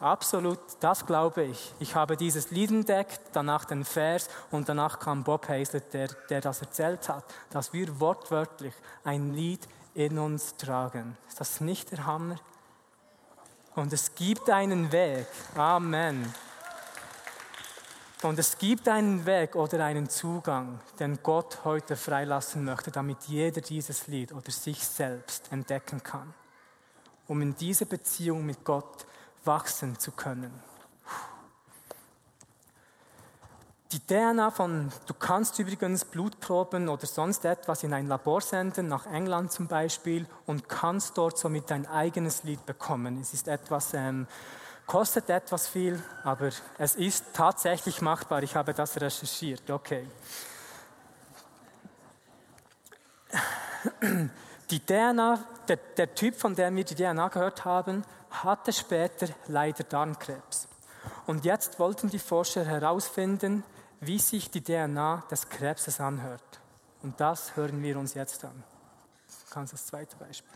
Absolut, 0.00 0.58
das 0.80 1.06
glaube 1.06 1.44
ich. 1.44 1.72
Ich 1.78 1.94
habe 1.94 2.16
dieses 2.16 2.50
Lied 2.50 2.70
entdeckt, 2.70 3.20
danach 3.32 3.64
den 3.64 3.84
Vers 3.84 4.28
und 4.50 4.68
danach 4.68 4.98
kam 4.98 5.24
Bob 5.24 5.48
Hazlett, 5.48 5.92
der, 5.94 6.08
der 6.28 6.40
das 6.40 6.60
erzählt 6.60 7.08
hat, 7.08 7.24
dass 7.50 7.72
wir 7.72 7.98
wortwörtlich 7.98 8.74
ein 9.04 9.32
Lied 9.32 9.66
in 9.94 10.18
uns 10.18 10.56
tragen. 10.56 11.16
Ist 11.28 11.40
das 11.40 11.60
nicht 11.60 11.92
der 11.92 12.04
Hammer? 12.04 12.36
Und 13.74 13.92
es 13.92 14.14
gibt 14.14 14.50
einen 14.50 14.92
Weg. 14.92 15.26
Amen. 15.54 16.32
Und 18.22 18.38
es 18.38 18.56
gibt 18.58 18.88
einen 18.88 19.24
Weg 19.26 19.54
oder 19.56 19.84
einen 19.84 20.08
Zugang, 20.08 20.80
den 20.98 21.22
Gott 21.22 21.58
heute 21.64 21.96
freilassen 21.96 22.64
möchte, 22.64 22.90
damit 22.90 23.24
jeder 23.24 23.60
dieses 23.60 24.06
Lied 24.06 24.32
oder 24.32 24.50
sich 24.50 24.82
selbst 24.86 25.52
entdecken 25.52 26.02
kann, 26.02 26.32
um 27.28 27.42
in 27.42 27.54
diese 27.54 27.84
Beziehung 27.86 28.44
mit 28.44 28.64
Gott 28.64 29.06
wachsen 29.46 29.98
zu 29.98 30.12
können. 30.12 30.52
Die 33.92 34.00
DNA 34.00 34.50
von, 34.50 34.90
du 35.06 35.14
kannst 35.14 35.58
übrigens 35.60 36.04
Blutproben 36.04 36.88
oder 36.88 37.06
sonst 37.06 37.44
etwas 37.44 37.84
in 37.84 37.94
ein 37.94 38.08
Labor 38.08 38.40
senden, 38.40 38.88
nach 38.88 39.06
England 39.06 39.52
zum 39.52 39.68
Beispiel, 39.68 40.26
und 40.44 40.68
kannst 40.68 41.16
dort 41.16 41.38
somit 41.38 41.70
dein 41.70 41.86
eigenes 41.86 42.42
Lied 42.42 42.66
bekommen. 42.66 43.20
Es 43.20 43.32
ist 43.32 43.46
etwas, 43.46 43.94
ähm, 43.94 44.26
kostet 44.86 45.30
etwas 45.30 45.68
viel, 45.68 46.02
aber 46.24 46.50
es 46.78 46.96
ist 46.96 47.26
tatsächlich 47.32 48.02
machbar. 48.02 48.42
Ich 48.42 48.56
habe 48.56 48.74
das 48.74 49.00
recherchiert. 49.00 49.70
Okay. 49.70 50.06
Die 54.70 54.80
DNA, 54.84 55.38
der, 55.68 55.76
der 55.76 56.14
Typ, 56.14 56.34
von 56.34 56.56
dem 56.56 56.74
wir 56.74 56.84
die 56.84 56.96
DNA 56.96 57.28
gehört 57.28 57.64
haben, 57.64 58.02
hatte 58.44 58.72
später 58.72 59.28
leider 59.46 59.84
Darmkrebs. 59.84 60.68
Und 61.26 61.44
jetzt 61.44 61.78
wollten 61.78 62.10
die 62.10 62.18
Forscher 62.18 62.64
herausfinden, 62.64 63.64
wie 64.00 64.18
sich 64.18 64.50
die 64.50 64.62
DNA 64.62 65.24
des 65.30 65.48
Krebses 65.48 66.00
anhört. 66.00 66.60
Und 67.02 67.20
das 67.20 67.56
hören 67.56 67.82
wir 67.82 67.98
uns 67.98 68.14
jetzt 68.14 68.44
an. 68.44 68.64
Du 69.26 69.54
kannst 69.54 69.72
das 69.72 69.86
zweite 69.86 70.16
Beispiel. 70.16 70.50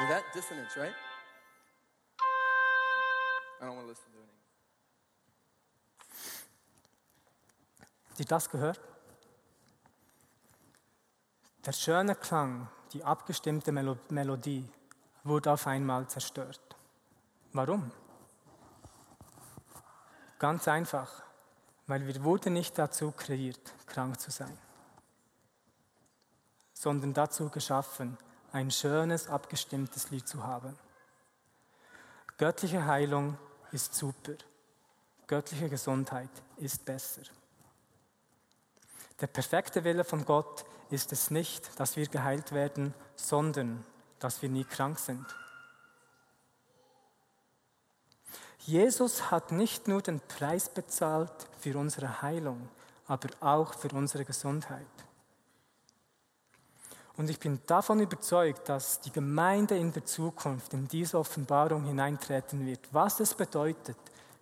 Is 0.00 0.08
that 0.08 0.24
dissonance, 0.34 0.76
right? 0.76 0.94
I 3.60 3.64
don't 3.64 3.76
want 3.76 3.86
to 3.86 3.88
listen 3.88 4.12
to 4.12 4.18
it. 4.18 4.28
Habt 8.10 8.20
ihr 8.20 8.26
das 8.26 8.50
gehört? 8.50 8.93
Der 11.66 11.72
schöne 11.72 12.14
Klang, 12.14 12.68
die 12.92 13.02
abgestimmte 13.02 13.72
Melo 13.72 13.96
Melodie 14.10 14.68
wurde 15.22 15.50
auf 15.50 15.66
einmal 15.66 16.06
zerstört. 16.08 16.60
Warum? 17.54 17.90
Ganz 20.38 20.68
einfach, 20.68 21.22
weil 21.86 22.06
wir 22.06 22.22
wurden 22.22 22.52
nicht 22.52 22.78
dazu 22.78 23.12
kreiert, 23.12 23.72
krank 23.86 24.20
zu 24.20 24.30
sein, 24.30 24.58
sondern 26.74 27.14
dazu 27.14 27.48
geschaffen, 27.48 28.18
ein 28.52 28.70
schönes, 28.70 29.28
abgestimmtes 29.28 30.10
Lied 30.10 30.28
zu 30.28 30.44
haben. 30.44 30.78
Göttliche 32.36 32.84
Heilung 32.84 33.38
ist 33.72 33.94
super. 33.94 34.34
Göttliche 35.26 35.70
Gesundheit 35.70 36.30
ist 36.58 36.84
besser. 36.84 37.22
Der 39.18 39.28
perfekte 39.28 39.82
Wille 39.82 40.04
von 40.04 40.26
Gott 40.26 40.66
ist 40.94 41.12
es 41.12 41.30
nicht, 41.30 41.78
dass 41.78 41.96
wir 41.96 42.06
geheilt 42.06 42.52
werden, 42.52 42.94
sondern 43.16 43.84
dass 44.18 44.40
wir 44.40 44.48
nie 44.48 44.64
krank 44.64 44.98
sind. 44.98 45.26
Jesus 48.60 49.30
hat 49.30 49.52
nicht 49.52 49.88
nur 49.88 50.00
den 50.00 50.20
Preis 50.20 50.70
bezahlt 50.70 51.48
für 51.60 51.76
unsere 51.76 52.22
Heilung, 52.22 52.68
aber 53.06 53.28
auch 53.40 53.74
für 53.74 53.88
unsere 53.88 54.24
Gesundheit. 54.24 54.86
Und 57.16 57.30
ich 57.30 57.38
bin 57.38 57.60
davon 57.66 58.00
überzeugt, 58.00 58.68
dass 58.68 59.00
die 59.00 59.12
Gemeinde 59.12 59.76
in 59.76 59.92
der 59.92 60.04
Zukunft 60.04 60.72
in 60.72 60.88
diese 60.88 61.18
Offenbarung 61.18 61.84
hineintreten 61.84 62.66
wird, 62.66 62.88
was 62.92 63.20
es 63.20 63.34
bedeutet, 63.34 63.98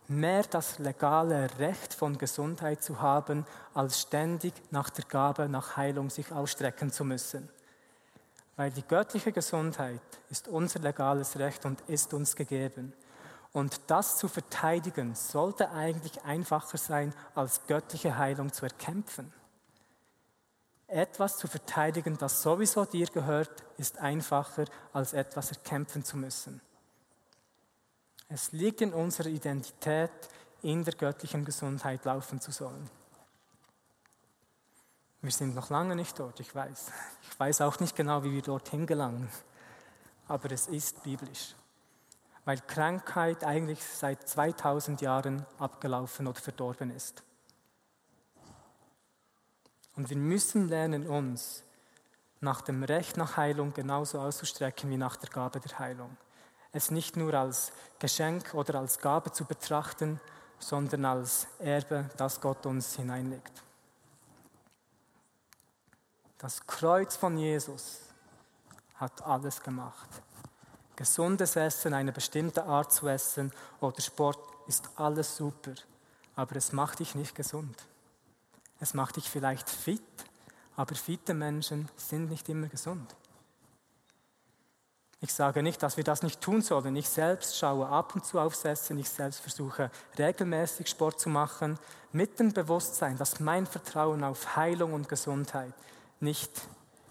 mehr 0.08 0.42
das 0.42 0.78
legale 0.78 1.48
Recht 1.58 1.94
von 1.94 2.18
Gesundheit 2.18 2.82
zu 2.82 3.00
haben, 3.00 3.46
als 3.74 4.00
ständig 4.00 4.54
nach 4.70 4.90
der 4.90 5.04
Gabe 5.04 5.48
nach 5.48 5.76
Heilung 5.76 6.10
sich 6.10 6.32
ausstrecken 6.32 6.92
zu 6.92 7.04
müssen. 7.04 7.48
Weil 8.56 8.70
die 8.70 8.86
göttliche 8.86 9.32
Gesundheit 9.32 10.00
ist 10.30 10.48
unser 10.48 10.80
legales 10.80 11.38
Recht 11.38 11.64
und 11.64 11.80
ist 11.82 12.12
uns 12.12 12.36
gegeben. 12.36 12.92
Und 13.52 13.80
das 13.88 14.16
zu 14.16 14.28
verteidigen 14.28 15.14
sollte 15.14 15.70
eigentlich 15.70 16.22
einfacher 16.22 16.78
sein, 16.78 17.14
als 17.34 17.66
göttliche 17.66 18.16
Heilung 18.16 18.52
zu 18.52 18.64
erkämpfen. 18.64 19.32
Etwas 20.86 21.38
zu 21.38 21.48
verteidigen, 21.48 22.18
das 22.18 22.42
sowieso 22.42 22.84
dir 22.84 23.06
gehört, 23.06 23.64
ist 23.78 23.98
einfacher, 23.98 24.66
als 24.92 25.14
etwas 25.14 25.50
erkämpfen 25.50 26.04
zu 26.04 26.16
müssen. 26.18 26.60
Es 28.34 28.50
liegt 28.52 28.80
in 28.80 28.94
unserer 28.94 29.28
Identität, 29.28 30.10
in 30.62 30.82
der 30.84 30.94
göttlichen 30.94 31.44
Gesundheit 31.44 32.02
laufen 32.06 32.40
zu 32.40 32.50
sollen. 32.50 32.88
Wir 35.20 35.30
sind 35.30 35.54
noch 35.54 35.68
lange 35.68 35.94
nicht 35.94 36.18
dort, 36.18 36.40
ich 36.40 36.54
weiß. 36.54 36.92
Ich 37.30 37.38
weiß 37.38 37.60
auch 37.60 37.78
nicht 37.78 37.94
genau, 37.94 38.24
wie 38.24 38.32
wir 38.32 38.40
dorthin 38.40 38.86
gelangen. 38.86 39.28
Aber 40.28 40.50
es 40.50 40.66
ist 40.68 41.02
biblisch. 41.02 41.54
Weil 42.46 42.58
Krankheit 42.60 43.44
eigentlich 43.44 43.84
seit 43.84 44.26
2000 44.26 45.02
Jahren 45.02 45.44
abgelaufen 45.58 46.26
oder 46.26 46.40
verdorben 46.40 46.90
ist. 46.90 47.22
Und 49.94 50.08
wir 50.08 50.16
müssen 50.16 50.68
lernen, 50.68 51.06
uns 51.06 51.64
nach 52.40 52.62
dem 52.62 52.82
Recht 52.82 53.18
nach 53.18 53.36
Heilung 53.36 53.74
genauso 53.74 54.20
auszustrecken 54.20 54.88
wie 54.88 54.96
nach 54.96 55.16
der 55.16 55.28
Gabe 55.28 55.60
der 55.60 55.78
Heilung 55.78 56.16
es 56.72 56.90
nicht 56.90 57.16
nur 57.16 57.34
als 57.34 57.72
Geschenk 57.98 58.54
oder 58.54 58.78
als 58.78 58.98
Gabe 58.98 59.30
zu 59.30 59.44
betrachten, 59.44 60.20
sondern 60.58 61.04
als 61.04 61.46
Erbe, 61.58 62.08
das 62.16 62.40
Gott 62.40 62.64
uns 62.66 62.96
hineinlegt. 62.96 63.62
Das 66.38 66.66
Kreuz 66.66 67.16
von 67.16 67.36
Jesus 67.36 68.00
hat 68.96 69.22
alles 69.22 69.62
gemacht. 69.62 70.08
Gesundes 70.96 71.56
Essen, 71.56 71.94
eine 71.94 72.12
bestimmte 72.12 72.64
Art 72.64 72.92
zu 72.92 73.08
essen 73.08 73.52
oder 73.80 74.00
Sport 74.00 74.38
ist 74.66 74.88
alles 74.96 75.36
super, 75.36 75.74
aber 76.36 76.56
es 76.56 76.72
macht 76.72 77.00
dich 77.00 77.14
nicht 77.14 77.34
gesund. 77.34 77.76
Es 78.80 78.94
macht 78.94 79.16
dich 79.16 79.28
vielleicht 79.28 79.68
fit, 79.68 80.02
aber 80.76 80.94
fitte 80.94 81.34
Menschen 81.34 81.88
sind 81.96 82.30
nicht 82.30 82.48
immer 82.48 82.68
gesund. 82.68 83.14
Ich 85.24 85.32
sage 85.32 85.62
nicht, 85.62 85.80
dass 85.84 85.96
wir 85.96 86.02
das 86.02 86.24
nicht 86.24 86.40
tun 86.40 86.62
sollen. 86.62 86.96
Ich 86.96 87.08
selbst 87.08 87.56
schaue 87.56 87.86
ab 87.86 88.16
und 88.16 88.26
zu 88.26 88.40
aufs 88.40 88.64
Essen. 88.64 88.98
Ich 88.98 89.08
selbst 89.08 89.38
versuche 89.38 89.88
regelmäßig 90.18 90.88
Sport 90.88 91.20
zu 91.20 91.28
machen, 91.28 91.78
mit 92.10 92.40
dem 92.40 92.52
Bewusstsein, 92.52 93.16
dass 93.16 93.38
mein 93.38 93.64
Vertrauen 93.64 94.24
auf 94.24 94.56
Heilung 94.56 94.92
und 94.92 95.08
Gesundheit 95.08 95.72
nicht 96.18 96.50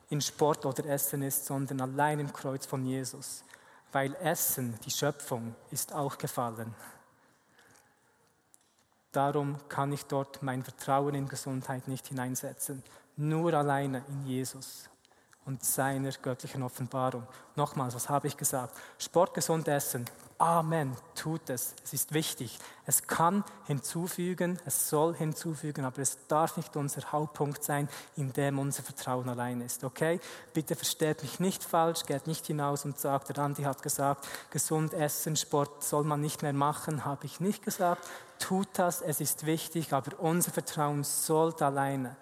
in 0.09 0.19
Sport 0.19 0.65
oder 0.65 0.85
Essen 0.87 1.21
ist, 1.21 1.45
sondern 1.45 1.79
allein 1.79 2.19
im 2.19 2.33
Kreuz 2.33 2.65
von 2.65 2.85
Jesus. 2.85 3.45
Weil 3.93 4.13
Essen, 4.15 4.77
die 4.83 4.91
Schöpfung, 4.91 5.55
ist 5.71 5.93
auch 5.93 6.17
gefallen. 6.17 6.75
Darum 9.13 9.55
kann 9.69 9.93
ich 9.93 10.03
dort 10.03 10.43
mein 10.43 10.63
Vertrauen 10.63 11.15
in 11.15 11.29
Gesundheit 11.29 11.87
nicht 11.87 12.07
hineinsetzen. 12.07 12.83
Nur 13.15 13.53
alleine 13.53 14.03
in 14.09 14.25
Jesus 14.25 14.90
und 15.45 15.63
seiner 15.63 16.11
göttlichen 16.11 16.63
Offenbarung. 16.63 17.27
Nochmals, 17.55 17.95
was 17.95 18.09
habe 18.09 18.27
ich 18.27 18.37
gesagt? 18.37 18.75
Sport, 18.97 19.33
gesund 19.33 19.67
essen. 19.67 20.05
Amen, 20.37 20.95
tut 21.13 21.51
es. 21.51 21.75
Es 21.83 21.93
ist 21.93 22.13
wichtig. 22.13 22.57
Es 22.87 23.05
kann 23.05 23.43
hinzufügen, 23.65 24.59
es 24.65 24.89
soll 24.89 25.13
hinzufügen, 25.15 25.85
aber 25.85 25.99
es 25.99 26.17
darf 26.27 26.57
nicht 26.57 26.75
unser 26.75 27.11
Hauptpunkt 27.11 27.63
sein, 27.63 27.87
in 28.15 28.33
dem 28.33 28.57
unser 28.57 28.81
Vertrauen 28.81 29.29
allein 29.29 29.61
ist. 29.61 29.83
Okay? 29.83 30.19
Bitte 30.53 30.75
versteht 30.75 31.21
mich 31.21 31.39
nicht 31.39 31.63
falsch, 31.63 32.05
geht 32.07 32.25
nicht 32.25 32.47
hinaus 32.47 32.85
und 32.85 32.99
sagt, 32.99 33.29
der 33.29 33.37
Andi 33.37 33.63
hat 33.63 33.83
gesagt, 33.83 34.27
gesund 34.49 34.93
essen, 34.93 35.35
Sport 35.35 35.83
soll 35.83 36.05
man 36.05 36.21
nicht 36.21 36.41
mehr 36.41 36.53
machen, 36.53 37.05
habe 37.05 37.27
ich 37.27 37.39
nicht 37.39 37.63
gesagt. 37.63 38.07
tut 38.39 38.67
das, 38.73 39.01
es 39.01 39.21
ist 39.21 39.45
wichtig, 39.45 39.93
aber 39.93 40.19
unser 40.19 40.51
Vertrauen 40.51 41.03
sollte 41.03 41.67
alleine 41.67 42.15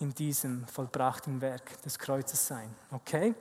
in 0.00 0.14
diesem 0.14 0.66
vollbrachten 0.66 1.40
Werk 1.40 1.80
des 1.82 1.98
Kreuzes 1.98 2.46
sein. 2.46 2.74
Okay? 2.90 3.34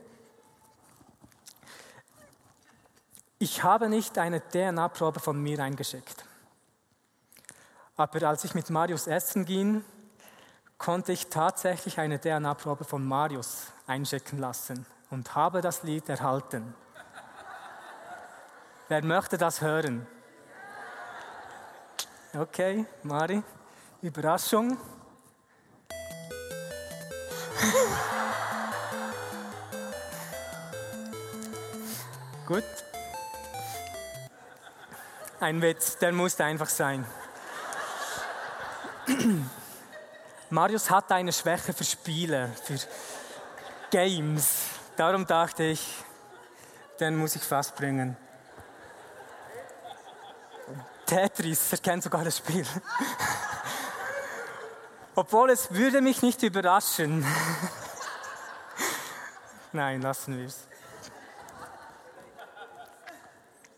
Ich 3.38 3.64
habe 3.64 3.90
nicht 3.90 4.18
eine 4.18 4.42
DNA-Probe 4.42 5.20
von 5.20 5.42
mir 5.42 5.60
eingeschickt. 5.60 6.26
Aber 7.98 8.28
als 8.28 8.44
ich 8.44 8.56
mit 8.56 8.70
Marius 8.70 9.08
essen 9.08 9.46
ging, 9.46 9.84
konnte 10.78 11.12
ich 11.12 11.28
tatsächlich 11.28 12.00
eine 12.00 12.20
DNA-Probe 12.20 12.84
von 12.84 13.06
Marius 13.06 13.68
einschicken 13.88 14.40
lassen 14.40 14.86
und 15.10 15.36
habe 15.36 15.62
das 15.62 15.84
Lied 15.84 16.08
erhalten. 16.10 16.74
Wer 18.88 19.04
möchte 19.04 19.38
das 19.38 19.62
hören? 19.62 20.08
Okay, 22.34 22.86
Mari, 23.04 23.42
Überraschung. 24.02 24.78
Gut. 32.46 32.64
Ein 35.40 35.62
Witz, 35.62 35.98
der 35.98 36.12
musste 36.12 36.44
einfach 36.44 36.70
sein. 36.70 37.06
Marius 40.50 40.90
hat 40.90 41.12
eine 41.12 41.34
Schwäche 41.34 41.74
für 41.74 41.84
Spiele, 41.84 42.52
für 42.64 42.78
Games. 43.92 44.64
Darum 44.96 45.26
dachte 45.26 45.64
ich, 45.64 46.04
den 47.00 47.16
muss 47.18 47.36
ich 47.36 47.44
fast 47.44 47.76
bringen. 47.76 48.16
Tetris, 51.06 51.72
er 51.72 51.78
kennt 51.80 52.04
sogar 52.04 52.24
das 52.24 52.38
Spiel. 52.38 52.66
Obwohl 55.16 55.50
es 55.50 55.72
würde 55.74 56.02
mich 56.02 56.22
nicht 56.22 56.44
überraschen. 56.44 57.26
Nein, 59.72 60.02
lassen 60.02 60.38
wir 60.38 60.46
es. 60.46 60.68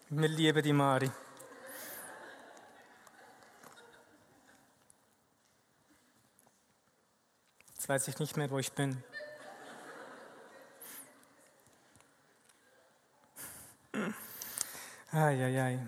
Wir 0.10 0.30
lieben 0.30 0.64
die 0.64 0.74
Mari. 0.74 1.12
Jetzt 7.76 7.90
weiß 7.90 8.08
ich 8.08 8.18
nicht 8.20 8.36
mehr, 8.36 8.50
wo 8.50 8.58
ich 8.58 8.72
bin. 8.72 9.04
Eieiei. 15.12 15.80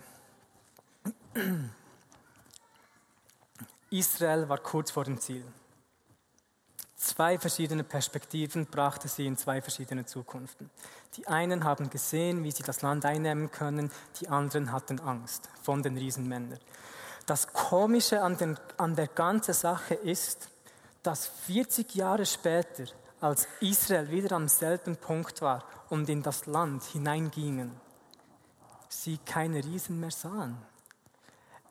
Israel 3.90 4.48
war 4.50 4.60
kurz 4.60 4.92
vor 4.92 5.04
dem 5.04 5.20
Ziel. 5.20 5.44
Zwei 6.96 7.40
verschiedene 7.40 7.86
Perspektiven 7.86 8.66
brachte 8.66 9.08
sie 9.08 9.26
in 9.26 9.38
zwei 9.38 9.62
verschiedene 9.62 10.06
Zukunften. 10.06 10.70
Die 11.16 11.28
einen 11.28 11.64
haben 11.64 11.90
gesehen, 11.90 12.44
wie 12.44 12.52
sie 12.52 12.64
das 12.64 12.82
Land 12.82 13.06
einnehmen 13.06 13.52
können, 13.52 13.90
die 14.20 14.28
anderen 14.28 14.72
hatten 14.74 15.00
Angst 15.00 15.50
von 15.64 15.82
den 15.82 15.98
Riesenmännern. 15.98 16.60
Das 17.26 17.54
Komische 17.54 18.22
an, 18.22 18.38
den, 18.38 18.58
an 18.78 18.96
der 18.96 19.08
ganzen 19.08 19.54
Sache 19.54 19.94
ist, 19.94 20.50
dass 21.02 21.28
40 21.48 21.96
Jahre 21.96 22.26
später, 22.26 22.84
als 23.22 23.48
Israel 23.62 24.10
wieder 24.12 24.36
am 24.36 24.48
selben 24.48 24.98
Punkt 24.98 25.42
war 25.42 25.64
und 25.90 26.10
in 26.10 26.22
das 26.22 26.48
Land 26.48 26.84
hineingingen, 26.84 27.72
sie 28.90 29.20
keine 29.20 29.64
Riesen 29.64 30.00
mehr 30.00 30.12
sahen. 30.12 30.58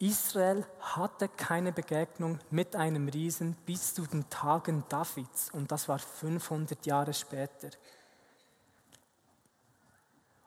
Israel 0.00 0.64
hatte 0.80 1.28
keine 1.28 1.72
Begegnung 1.72 2.38
mit 2.50 2.76
einem 2.76 3.08
Riesen 3.08 3.56
bis 3.66 3.94
zu 3.94 4.06
den 4.06 4.28
Tagen 4.30 4.84
Davids 4.88 5.50
und 5.50 5.72
das 5.72 5.88
war 5.88 5.98
500 5.98 6.86
Jahre 6.86 7.12
später. 7.12 7.70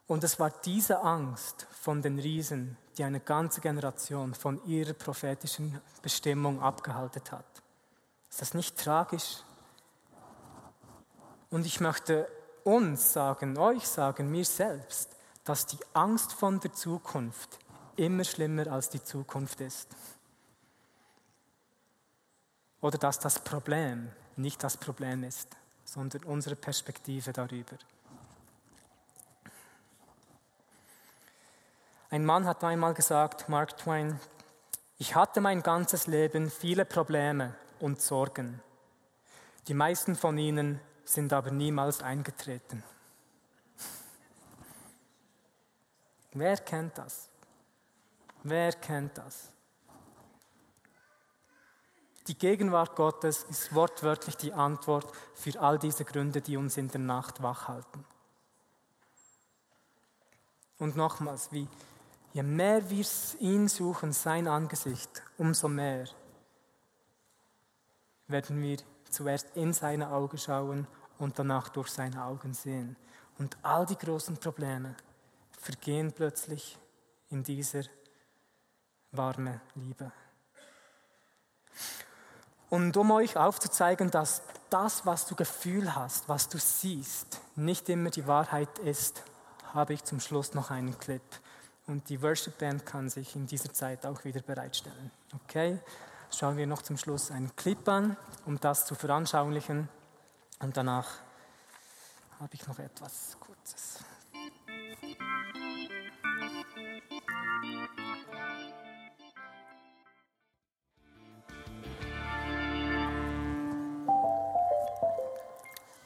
Und 0.08 0.24
es 0.24 0.40
war 0.40 0.50
diese 0.50 1.02
Angst 1.02 1.68
von 1.72 2.02
den 2.02 2.20
Riesen, 2.20 2.78
die 2.98 3.04
eine 3.04 3.20
ganze 3.20 3.62
Generation 3.62 4.34
von 4.34 4.64
ihrer 4.66 4.94
prophetischen 4.94 5.82
Bestimmung 6.02 6.62
abgehalten 6.62 7.24
hat. 7.32 7.46
Ist 8.30 8.42
das 8.42 8.54
nicht 8.54 8.78
tragisch? 8.78 9.44
Und 11.50 11.66
ich 11.66 11.80
möchte 11.80 12.28
uns 12.64 13.14
sagen, 13.14 13.58
euch 13.58 13.88
sagen, 13.88 14.30
mir 14.32 14.46
selbst, 14.46 15.16
dass 15.44 15.66
die 15.66 15.80
Angst 15.94 16.34
von 16.34 16.60
der 16.60 16.74
Zukunft 16.74 17.60
immer 17.96 18.24
schlimmer 18.24 18.68
als 18.68 18.90
die 18.90 19.04
Zukunft 19.04 19.62
ist. 19.62 19.90
Oder 22.82 22.98
dass 22.98 23.20
das 23.20 23.40
Problem 23.40 24.12
nicht 24.36 24.64
das 24.64 24.78
Problem 24.78 25.24
ist, 25.24 25.56
sondern 25.86 26.24
unsere 26.24 26.56
Perspektive 26.56 27.32
darüber. 27.32 27.78
Ein 32.10 32.26
Mann 32.26 32.46
hat 32.46 32.64
einmal 32.64 32.94
gesagt, 32.94 33.48
Mark 33.50 33.78
Twain, 33.78 34.20
ich 34.98 35.16
hatte 35.16 35.42
mein 35.42 35.64
ganzes 35.64 36.08
Leben 36.08 36.50
viele 36.50 36.86
Probleme, 36.86 37.56
und 37.82 38.02
Sorgen. 38.02 38.62
Die 39.68 39.74
meisten 39.74 40.16
von 40.16 40.38
ihnen 40.38 40.80
sind 41.04 41.34
aber 41.34 41.52
niemals 41.52 42.02
eingetreten. 42.02 42.84
Wer 46.34 46.58
kennt 46.58 46.98
das? 46.98 47.28
Wer 48.44 48.74
kennt 48.74 49.18
das? 49.18 49.52
Die 52.28 52.38
Gegenwart 52.38 52.96
Gottes 52.96 53.44
ist 53.44 53.74
wortwörtlich 53.74 54.38
die 54.38 54.54
Antwort 54.54 55.12
für 55.34 55.60
all 55.60 55.80
diese 55.80 56.06
Gründe, 56.06 56.42
die 56.42 56.58
uns 56.58 56.78
in 56.78 56.88
der 56.88 57.02
Nacht 57.02 57.42
wach 57.42 57.68
halten. 57.68 58.06
Und 60.78 60.96
nochmals, 60.96 61.52
wie, 61.52 61.68
je 62.34 62.44
mehr 62.44 62.90
wir 62.90 63.06
ihn 63.40 63.68
suchen, 63.68 64.14
sein 64.14 64.48
Angesicht, 64.48 65.22
umso 65.38 65.68
mehr 65.68 66.08
werden 68.28 68.62
wir 68.62 68.78
zuerst 69.10 69.48
in 69.56 69.74
seine 69.74 70.10
Augen 70.10 70.38
schauen 70.38 70.88
und 71.18 71.38
danach 71.38 71.70
durch 71.70 71.90
seine 71.90 72.24
Augen 72.24 72.54
sehen. 72.54 72.96
Und 73.38 73.58
all 73.62 73.86
die 73.86 73.98
großen 73.98 74.38
Probleme 74.38 74.96
vergehen 75.60 76.12
plötzlich 76.14 76.80
in 77.30 77.44
dieser 77.44 77.84
warme 79.12 79.62
Liebe. 79.76 80.12
Und 82.70 82.96
um 82.96 83.12
euch 83.12 83.36
aufzuzeigen, 83.38 84.12
dass 84.12 84.42
das, 84.70 85.06
was 85.06 85.26
du 85.26 85.36
Gefühl 85.36 85.94
hast, 85.96 86.30
was 86.30 86.48
du 86.48 86.58
siehst, 86.58 87.42
nicht 87.56 87.90
immer 87.90 88.10
die 88.10 88.28
Wahrheit 88.28 88.80
ist, 88.80 89.24
habe 89.74 89.94
ich 89.94 90.04
zum 90.04 90.20
Schluss 90.20 90.54
noch 90.54 90.72
einen 90.72 90.98
Clip. 90.98 91.22
Und 91.88 92.08
die 92.10 92.22
Worship 92.22 92.58
Band 92.58 92.86
kann 92.86 93.10
sich 93.10 93.36
in 93.36 93.48
dieser 93.48 93.74
Zeit 93.74 94.06
auch 94.06 94.24
wieder 94.24 94.42
bereitstellen. 94.42 95.12
Okay? 95.44 95.80
schauen 96.34 96.58
wir 96.58 96.68
noch 96.68 96.82
zum 96.82 96.98
Schluss 96.98 97.32
einen 97.32 97.56
Clip 97.56 97.88
an, 97.88 98.18
um 98.46 98.60
das 98.60 98.86
zu 98.86 98.96
veranschaulichen. 98.96 99.90
Und 100.60 100.78
danach 100.78 101.08
habe 102.40 102.54
ich 102.54 102.68
noch 102.68 102.80
etwas 102.80 103.38
Kurzes. 103.40 104.00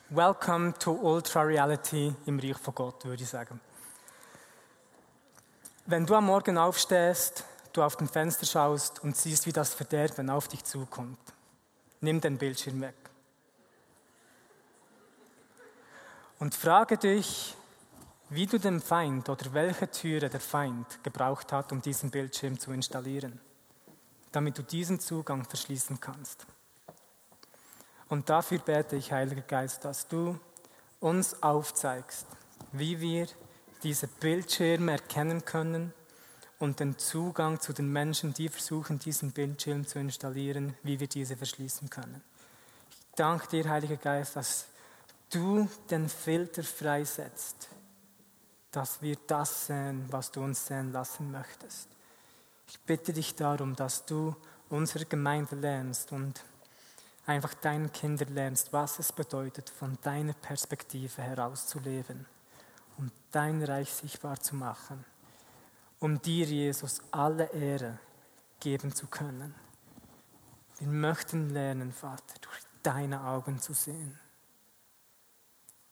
Welcome 0.09 0.73
to 0.77 0.91
Ultra 0.91 1.41
Reality 1.41 2.13
im 2.27 2.37
Reich 2.37 2.57
von 2.57 2.75
Gott, 2.75 3.03
würde 3.05 3.23
ich 3.23 3.29
sagen. 3.29 3.59
Wenn 5.87 6.05
du 6.05 6.13
am 6.13 6.27
Morgen 6.27 6.59
aufstehst, 6.59 7.43
du 7.73 7.81
auf 7.81 7.95
dem 7.95 8.07
Fenster 8.07 8.45
schaust 8.45 9.03
und 9.03 9.17
siehst, 9.17 9.47
wie 9.47 9.51
das 9.51 9.73
Verderben 9.73 10.29
auf 10.29 10.47
dich 10.47 10.63
zukommt. 10.63 11.17
Nimm 12.01 12.21
den 12.21 12.37
Bildschirm 12.37 12.81
weg. 12.81 12.93
Und 16.37 16.53
frage 16.53 16.97
dich, 16.97 17.55
wie 18.29 18.45
du 18.45 18.59
den 18.59 18.81
Feind 18.81 19.27
oder 19.27 19.53
welche 19.53 19.89
Türe 19.89 20.29
der 20.29 20.39
Feind 20.39 21.03
gebraucht 21.03 21.51
hat, 21.51 21.71
um 21.71 21.81
diesen 21.81 22.11
Bildschirm 22.11 22.59
zu 22.59 22.71
installieren, 22.71 23.41
damit 24.31 24.59
du 24.59 24.61
diesen 24.61 24.99
Zugang 24.99 25.45
verschließen 25.45 25.99
kannst. 25.99 26.45
Und 28.09 28.29
dafür 28.29 28.59
bete 28.59 28.95
ich, 28.95 29.11
Heiliger 29.11 29.41
Geist, 29.41 29.83
dass 29.83 30.07
du 30.07 30.39
uns 30.99 31.41
aufzeigst, 31.41 32.27
wie 32.71 32.99
wir 32.99 33.27
diese 33.83 34.07
Bildschirme 34.07 34.93
erkennen 34.93 35.45
können 35.45 35.93
und 36.59 36.79
den 36.79 36.97
Zugang 36.97 37.59
zu 37.59 37.73
den 37.73 37.91
Menschen, 37.91 38.33
die 38.33 38.49
versuchen, 38.49 38.99
diesen 38.99 39.31
Bildschirm 39.31 39.85
zu 39.85 39.99
installieren, 39.99 40.75
wie 40.83 40.99
wir 40.99 41.07
diese 41.07 41.35
verschließen 41.35 41.89
können. 41.89 42.21
Ich 42.89 42.97
danke 43.15 43.47
dir, 43.47 43.69
Heiliger 43.69 43.97
Geist, 43.97 44.35
dass 44.35 44.65
du 45.29 45.67
den 45.89 46.09
Filter 46.09 46.63
freisetzt, 46.63 47.69
dass 48.71 49.01
wir 49.01 49.17
das 49.27 49.67
sehen, 49.67 50.05
was 50.09 50.31
du 50.31 50.41
uns 50.41 50.65
sehen 50.65 50.91
lassen 50.91 51.31
möchtest. 51.31 51.89
Ich 52.67 52.79
bitte 52.81 53.13
dich 53.13 53.35
darum, 53.35 53.75
dass 53.75 54.05
du 54.05 54.35
unsere 54.69 55.05
Gemeinde 55.05 55.55
lernst 55.55 56.11
und 56.11 56.43
einfach 57.25 57.53
deinen 57.55 57.91
Kindern 57.91 58.33
lernst, 58.33 58.71
was 58.73 58.99
es 58.99 59.11
bedeutet, 59.11 59.69
von 59.69 59.97
deiner 60.01 60.33
Perspektive 60.33 61.21
heraus 61.21 61.67
zu 61.67 61.79
leben 61.79 62.25
und 62.97 63.11
dein 63.31 63.63
Reich 63.63 63.93
sichtbar 63.93 64.39
zu 64.39 64.55
machen, 64.55 65.03
um 65.99 66.21
dir, 66.21 66.45
Jesus, 66.45 67.01
alle 67.11 67.51
Ehre 67.51 67.99
geben 68.59 68.93
zu 68.93 69.07
können. 69.07 69.55
Wir 70.77 70.87
möchten 70.87 71.49
lernen, 71.49 71.91
Vater, 71.91 72.35
durch 72.41 72.59
deine 72.83 73.23
Augen 73.23 73.59
zu 73.59 73.73
sehen. 73.73 74.19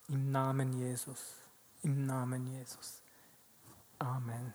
Im 0.09 0.31
Namen 0.31 0.73
Jesus. 0.73 1.35
Im 1.81 2.05
Namen 2.05 2.45
Jesus. 2.47 3.01
Amen. 3.99 4.53